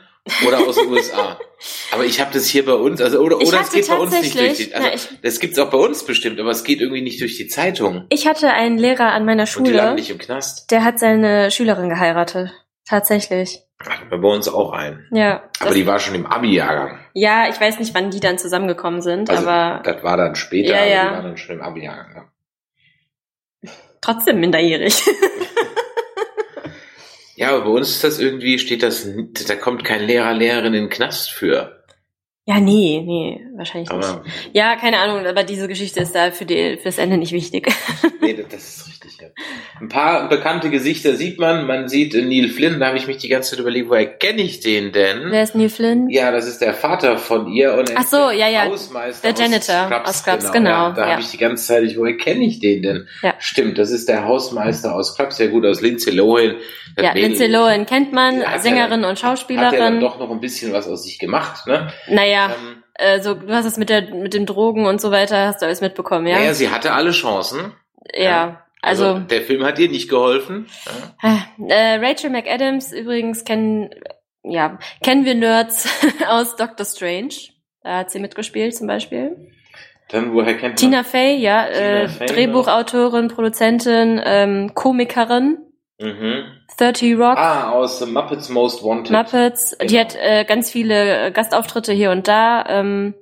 [0.47, 1.39] oder aus den USA.
[1.91, 4.38] Aber ich habe das hier bei uns, also oder, oder es geht bei uns nicht
[4.38, 7.01] durch die, also na, ich- das gibt's auch bei uns bestimmt, aber es geht irgendwie
[7.01, 8.05] nicht durch die Zeitung.
[8.10, 10.69] Ich hatte einen Lehrer an meiner Und die landen Schule, nicht im Knast.
[10.71, 12.51] der hat seine Schülerin geheiratet.
[12.88, 13.62] Tatsächlich.
[13.79, 15.08] Hatten wir bei uns auch einen.
[15.12, 15.43] Ja.
[15.60, 16.99] Aber die war schon im Abi-Jahrgang.
[17.13, 20.73] ja, ich weiß nicht, wann die dann zusammengekommen sind, Also aber das war dann später,
[20.73, 21.10] Ja, aber ja.
[21.10, 22.12] die war dann schon im Abi-Jahrgang.
[22.15, 22.23] Ja.
[24.06, 24.96] Trotzdem minderjährig.
[27.38, 29.08] Ja, aber bei uns ist das irgendwie, steht das,
[29.48, 31.84] da kommt kein Lehrer, Lehrerin in den Knast für.
[32.46, 34.06] ja, nee, nee, wahrscheinlich nicht.
[34.06, 37.68] Aber Ja, keine Ahnung, aber diese Geschichte ist da für die, fürs Ende nicht wichtig.
[38.26, 39.18] nee, das, ist richtig.
[39.22, 39.28] Ja.
[39.80, 41.66] Ein paar bekannte Gesichter sieht man.
[41.68, 44.42] Man sieht äh, Neil Flynn, da habe ich mich die ganze Zeit überlegt, woher kenne
[44.42, 45.32] ich den denn?
[45.32, 46.10] Wer ist Neil Flynn?
[46.10, 48.66] Ja, das ist der Vater von ihr und er Ach so, ja, ja.
[48.66, 51.12] Hausmeister Der Janitor aus Scrubs, genau, Ja, da ja.
[51.12, 53.08] habe ich die ganze Zeit, woher kenne ich den denn?
[53.22, 53.34] Ja.
[53.40, 56.56] Stimmt, das ist der Hausmeister aus Scrubs, sehr gut aus Lindsay Lohan.
[56.96, 60.00] Das Ja, Mädel Lindsay Lohan kennt man, Ja, Sängerin ja- und Hat ja dann Schauspielerin.
[60.00, 61.88] doch noch ein bisschen was aus sich gemacht, ne?
[62.10, 65.48] naja, Ähm, äh, so, du hast es mit der, mit den Drogen und so weiter,
[65.48, 66.38] hast du alles mitbekommen, ja?
[66.40, 67.74] Naja, sie hatte alle Chancen.
[68.13, 68.62] Ja.
[68.82, 70.68] Also, der Film hat ihr nicht geholfen.
[71.24, 71.44] Ja.
[71.68, 73.89] äh, Rachel McAdams übrigens kennen,
[74.44, 75.89] ja, kennen wir Nerds
[76.28, 77.34] aus Doctor Strange.
[77.82, 79.52] Da hat sie mitgespielt zum Beispiel.
[80.10, 85.58] Dann woher kennt Tina Fey, ja, Tina äh, Fey, Drehbuchautorin, Produzentin, ähm, Komikerin,
[85.98, 86.13] man?
[86.13, 86.44] Mhm.
[86.77, 89.12] 30 Rock, Ah, aus The Muppets Most Wanted.
[89.12, 89.77] Muppets.
[89.82, 90.02] Die genau.
[90.02, 92.65] hat äh, ganz viele äh, Gastauftritte hier und da.
[92.67, 93.15] Ähm,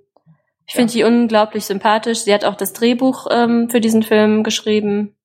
[0.65, 0.79] ich Ja.
[0.79, 2.19] finde die unglaublich sympathisch.
[2.19, 5.15] Sie hat auch das Drehbuch ähm, für diesen Film geschrieben.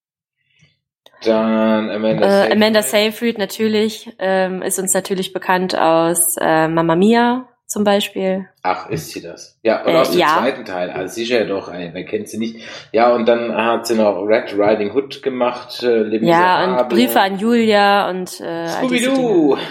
[1.25, 2.53] Dann Amanda Äh, Seyfried.
[2.53, 8.49] Amanda Seyfried natürlich ähm, ist uns natürlich bekannt aus äh, Mamma Mia zum Beispiel.
[8.63, 9.59] Ach, ist sie das?
[9.63, 10.39] Ja, und Äh, aus dem ja.
[10.39, 10.91] zweiten Teil.
[10.91, 12.57] Also sicher doch, ein, wer kennt sie nicht.
[12.93, 15.83] Ja, und dann hat sie noch Red Riding Hood gemacht.
[15.83, 16.89] Äh, Les Ja, und.
[16.89, 18.69] Briefe an Julia und äh.
[18.69, 19.57] Scooby-Doo.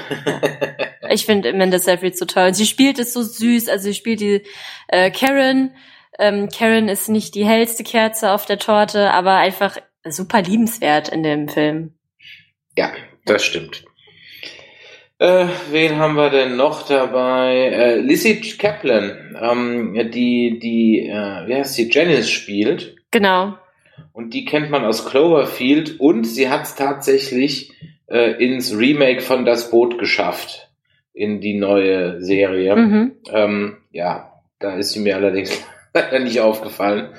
[1.09, 2.47] Ich finde Amanda Seyfried so toll.
[2.47, 3.69] Und sie spielt es so süß.
[3.69, 4.43] Also sie spielt die
[4.89, 5.73] äh, Karen.
[6.19, 11.23] Ähm, Karen ist nicht die hellste Kerze auf der Torte, aber einfach super liebenswert in
[11.23, 11.93] dem Film.
[12.75, 12.91] Ja,
[13.25, 13.85] das stimmt.
[15.19, 17.55] Äh, wen haben wir denn noch dabei?
[17.55, 22.95] Äh, Lizzie Kaplan, ähm, die, die, äh, wie heißt sie, Janice spielt.
[23.09, 23.57] Genau.
[24.13, 27.71] Und die kennt man aus Cloverfield und sie hat es tatsächlich
[28.07, 30.69] äh, ins Remake von Das Boot geschafft.
[31.13, 32.75] In die neue Serie.
[32.75, 33.11] Mhm.
[33.31, 35.63] Ähm, ja, da ist sie mir allerdings
[35.95, 37.09] leider nicht aufgefallen.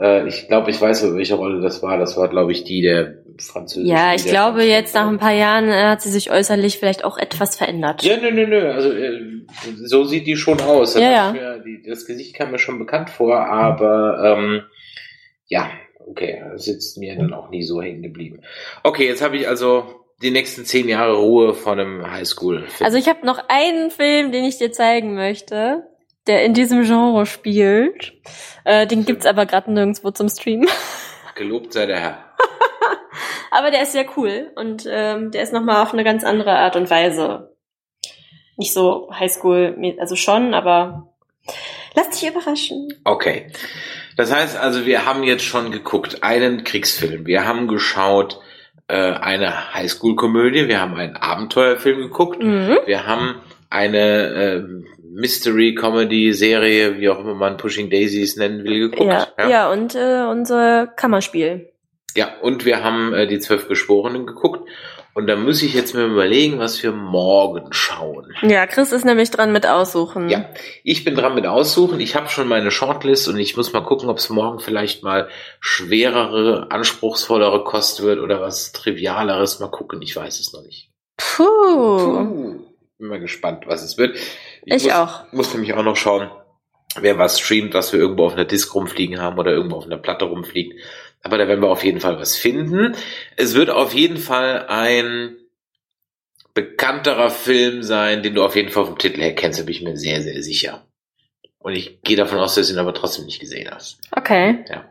[0.00, 1.98] Äh, ich glaube, ich weiß, welche Rolle das war.
[1.98, 3.94] Das war, glaube ich, die der französischen.
[3.94, 7.18] Ja, ich glaube, jetzt nach ein paar Jahren äh, hat sie sich äußerlich vielleicht auch
[7.18, 8.02] etwas verändert.
[8.02, 8.70] Ja, nö, nö, nö.
[8.70, 9.20] Also äh,
[9.76, 10.94] so sieht die schon aus.
[10.94, 14.62] Das, Ja, hat Mir, die, das Gesicht kam mir schon bekannt vor, aber ähm,
[15.46, 15.70] ja,
[16.06, 18.40] okay, das ist mir dann auch nie so hängen geblieben.
[18.82, 22.84] Okay, jetzt habe ich also die nächsten zehn Jahre Ruhe von einem Highschool-Film.
[22.84, 25.84] Also ich habe noch einen Film, den ich dir zeigen möchte,
[26.26, 28.12] der in diesem Genre spielt.
[28.64, 30.68] Äh, den gibt's aber gerade nirgendwo zum Streamen.
[31.34, 32.34] Gelobt sei der Herr.
[33.50, 36.74] Aber der ist sehr cool und ähm, der ist nochmal auf eine ganz andere Art
[36.74, 37.54] und Weise.
[38.56, 41.14] Nicht so Highschool, also schon, aber
[41.94, 42.88] lass dich überraschen.
[43.04, 43.46] Okay.
[44.16, 47.26] Das heißt also, wir haben jetzt schon geguckt, einen Kriegsfilm.
[47.26, 48.40] Wir haben geschaut,
[48.88, 50.66] äh, eine Highschool-Komödie.
[50.66, 52.42] Wir haben einen Abenteuerfilm geguckt.
[52.42, 52.78] Mhm.
[52.86, 54.62] Wir haben eine äh,
[55.14, 59.32] Mystery-Comedy-Serie, wie auch immer man Pushing Daisies nennen will, geguckt.
[59.38, 59.72] Ja, ja.
[59.72, 61.70] und äh, unser Kammerspiel.
[62.16, 64.68] Ja, und wir haben äh, die zwölf Geschworenen geguckt.
[65.16, 68.34] Und da muss ich jetzt mir überlegen, was wir morgen schauen.
[68.42, 70.28] Ja, Chris ist nämlich dran mit aussuchen.
[70.28, 70.48] Ja,
[70.82, 72.00] ich bin dran mit aussuchen.
[72.00, 75.28] Ich habe schon meine Shortlist und ich muss mal gucken, ob es morgen vielleicht mal
[75.60, 79.60] schwerere, anspruchsvollere Kost wird oder was Trivialeres.
[79.60, 80.90] Mal gucken, ich weiß es noch nicht.
[81.16, 81.44] Puh.
[81.44, 82.64] Puh.
[82.98, 84.16] Bin mal gespannt, was es wird.
[84.64, 85.32] Ich muss, auch.
[85.32, 86.30] Muss nämlich auch noch schauen,
[87.00, 89.98] wer was streamt, was wir irgendwo auf einer Disk rumfliegen haben oder irgendwo auf einer
[89.98, 90.80] Platte rumfliegt.
[91.22, 92.94] Aber da werden wir auf jeden Fall was finden.
[93.36, 95.36] Es wird auf jeden Fall ein
[96.54, 99.82] bekannterer Film sein, den du auf jeden Fall vom Titel her kennst, da bin ich
[99.82, 100.86] mir sehr, sehr sicher.
[101.58, 103.98] Und ich gehe davon aus, dass du ihn aber trotzdem nicht gesehen hast.
[104.12, 104.64] Okay.
[104.68, 104.88] Ja.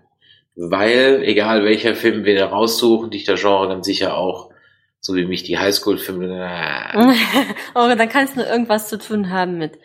[0.56, 4.53] Weil, egal welcher Film wir da raussuchen, dich der Genre ganz sicher auch,
[5.06, 6.28] so wie mich die Highschool-Filme,
[7.76, 9.78] oh, dann kann es nur irgendwas zu tun haben mit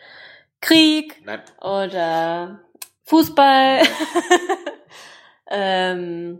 [0.60, 2.60] Krieg nein, oder
[3.02, 3.82] Fußball,
[5.50, 6.38] ähm,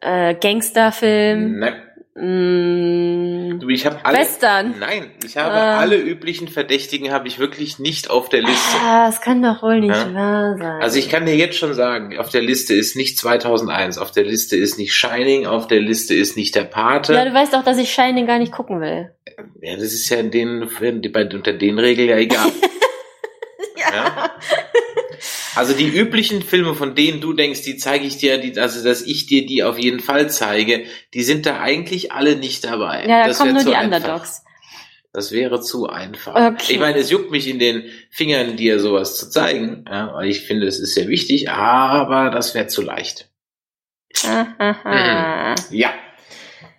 [0.00, 1.82] äh, Gangsterfilm, nein.
[2.14, 4.74] Mm, Du, ich habe alle, Western.
[4.78, 5.78] nein, ich habe Ah.
[5.80, 8.76] alle üblichen Verdächtigen habe ich wirklich nicht auf der Liste.
[8.84, 10.12] Ah, das kann doch wohl nicht Ja.
[10.14, 10.82] wahr sein.
[10.82, 14.24] Also ich kann dir jetzt schon sagen, auf der Liste ist nicht 2001, auf der
[14.24, 17.14] Liste ist nicht Shining, auf der Liste ist nicht der Pate.
[17.14, 19.10] ja, du weißt doch, dass ich Shining gar nicht gucken will.
[19.62, 20.68] Ja, das ist ja in den,
[21.12, 22.50] bei, unter den Regeln ja egal.
[23.76, 24.30] ja.
[25.56, 29.02] Also die üblichen Filme, von denen du denkst, die zeige ich dir, die, also dass
[29.02, 33.02] ich dir die auf jeden Fall zeige, die sind da eigentlich alle nicht dabei.
[33.02, 33.98] Ja, da Das kommen nur die einfach.
[33.98, 34.42] Underdogs.
[35.12, 36.34] Das wäre zu einfach.
[36.34, 36.72] Okay.
[36.72, 40.40] Ich meine, es juckt mich in den Fingern, dir sowas zu zeigen, ja, weil ich
[40.40, 43.30] finde, es ist sehr wichtig, aber das wäre zu leicht.
[44.24, 45.54] Ahaha.
[45.70, 45.94] Ja.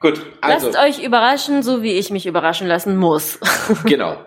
[0.01, 0.67] Gut, also.
[0.67, 3.39] Lasst euch überraschen, so wie ich mich überraschen lassen muss.
[3.85, 4.17] Genau.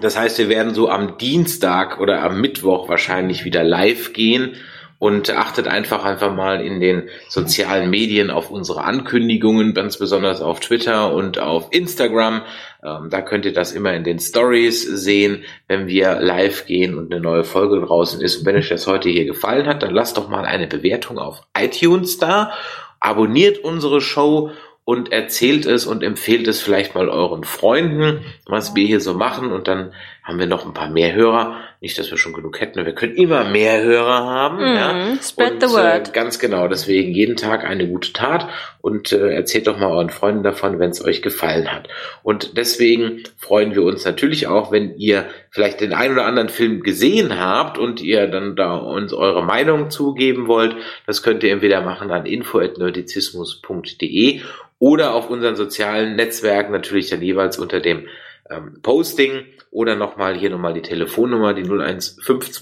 [0.00, 4.56] Das heißt, wir werden so am Dienstag oder am Mittwoch wahrscheinlich wieder live gehen
[5.02, 10.60] und achtet einfach einfach mal in den sozialen Medien auf unsere Ankündigungen, ganz besonders auf
[10.60, 12.42] Twitter und auf Instagram.
[12.84, 17.12] Ähm, da könnt ihr das immer in den Stories sehen, wenn wir live gehen und
[17.12, 18.36] eine neue Folge draußen ist.
[18.36, 21.42] Und wenn euch das heute hier gefallen hat, dann lasst doch mal eine Bewertung auf
[21.58, 22.52] iTunes da,
[23.00, 24.52] abonniert unsere Show
[24.84, 29.52] und erzählt es und empfehlt es vielleicht mal euren Freunden, was wir hier so machen.
[29.52, 29.92] Und dann
[30.22, 31.56] haben wir noch ein paar mehr Hörer.
[31.80, 34.60] Nicht, dass wir schon genug hätten, wir können immer mehr Hörer haben.
[34.60, 34.92] ja.
[34.92, 35.18] Mhm.
[35.20, 36.10] Spread Und, the word.
[36.10, 38.46] Äh, ganz genau, deswegen jeden Tag eine gute Tat
[38.80, 41.88] und äh, erzählt doch mal euren Freunden davon, wenn es euch gefallen hat.
[42.22, 46.84] Und deswegen freuen wir uns natürlich auch, wenn ihr vielleicht den einen oder anderen Film
[46.84, 50.76] gesehen habt und ihr dann da uns eure Meinung zugeben wollt.
[51.04, 54.40] Das könnt ihr entweder machen an info@nerdizismus.de
[54.78, 58.06] oder auf unseren sozialen Netzwerken natürlich dann jeweils unter dem
[58.54, 62.60] ähm, Posting oder nochmal hier nochmal die Telefonnummer, die 0152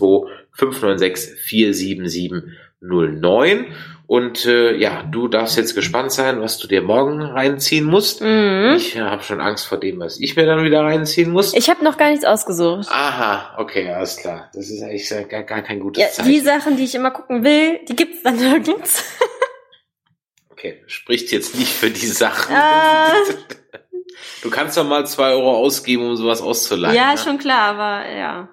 [0.53, 1.41] 596
[2.80, 3.66] 47709.
[4.07, 8.22] Und äh, ja, du darfst jetzt gespannt sein, was du dir morgen reinziehen musst.
[8.22, 8.74] Mhm.
[8.76, 11.55] Ich äh, habe schon Angst vor dem, was ich mir dann wieder reinziehen muss.
[11.55, 12.88] Ich habe noch gar nichts ausgesucht.
[12.91, 14.51] Aha, okay, alles klar.
[14.53, 16.28] Das ist eigentlich äh, gar, gar kein gutes Ja, Zeichen.
[16.28, 19.05] die Sachen, die ich immer gucken will, die gibt's dann nirgends.
[20.51, 22.53] Okay, spricht jetzt nicht für die Sachen.
[22.55, 23.12] Ah.
[24.42, 26.96] Du kannst doch mal zwei Euro ausgeben, um sowas auszuleihen.
[26.96, 27.18] ja, ne?
[27.18, 28.48] schon klar, aber ja.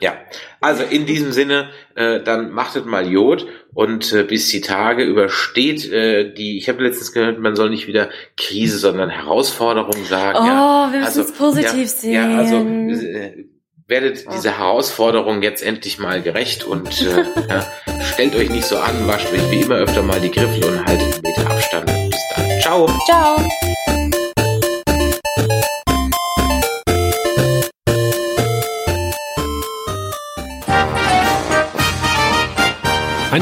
[0.00, 0.16] Ja,
[0.60, 5.90] also in diesem Sinne, äh, dann machtet mal Jod und äh, bis die Tage übersteht
[5.90, 10.38] äh, die, ich habe letztens gehört, man soll nicht wieder Krise, sondern Herausforderung sagen.
[10.40, 10.88] Oh, ja.
[10.90, 12.12] wir müssen also, es positiv ja, sehen.
[12.12, 13.46] Ja, also äh,
[13.86, 17.66] werdet dieser Herausforderung jetzt endlich mal gerecht und äh, ja,
[18.02, 21.14] stellt euch nicht so an, wascht euch wie immer öfter mal die Griffel und haltet
[21.14, 21.86] einen Meter Abstand.
[21.86, 22.60] Bis dann.
[22.60, 22.86] Ciao.
[23.06, 23.36] Ciao.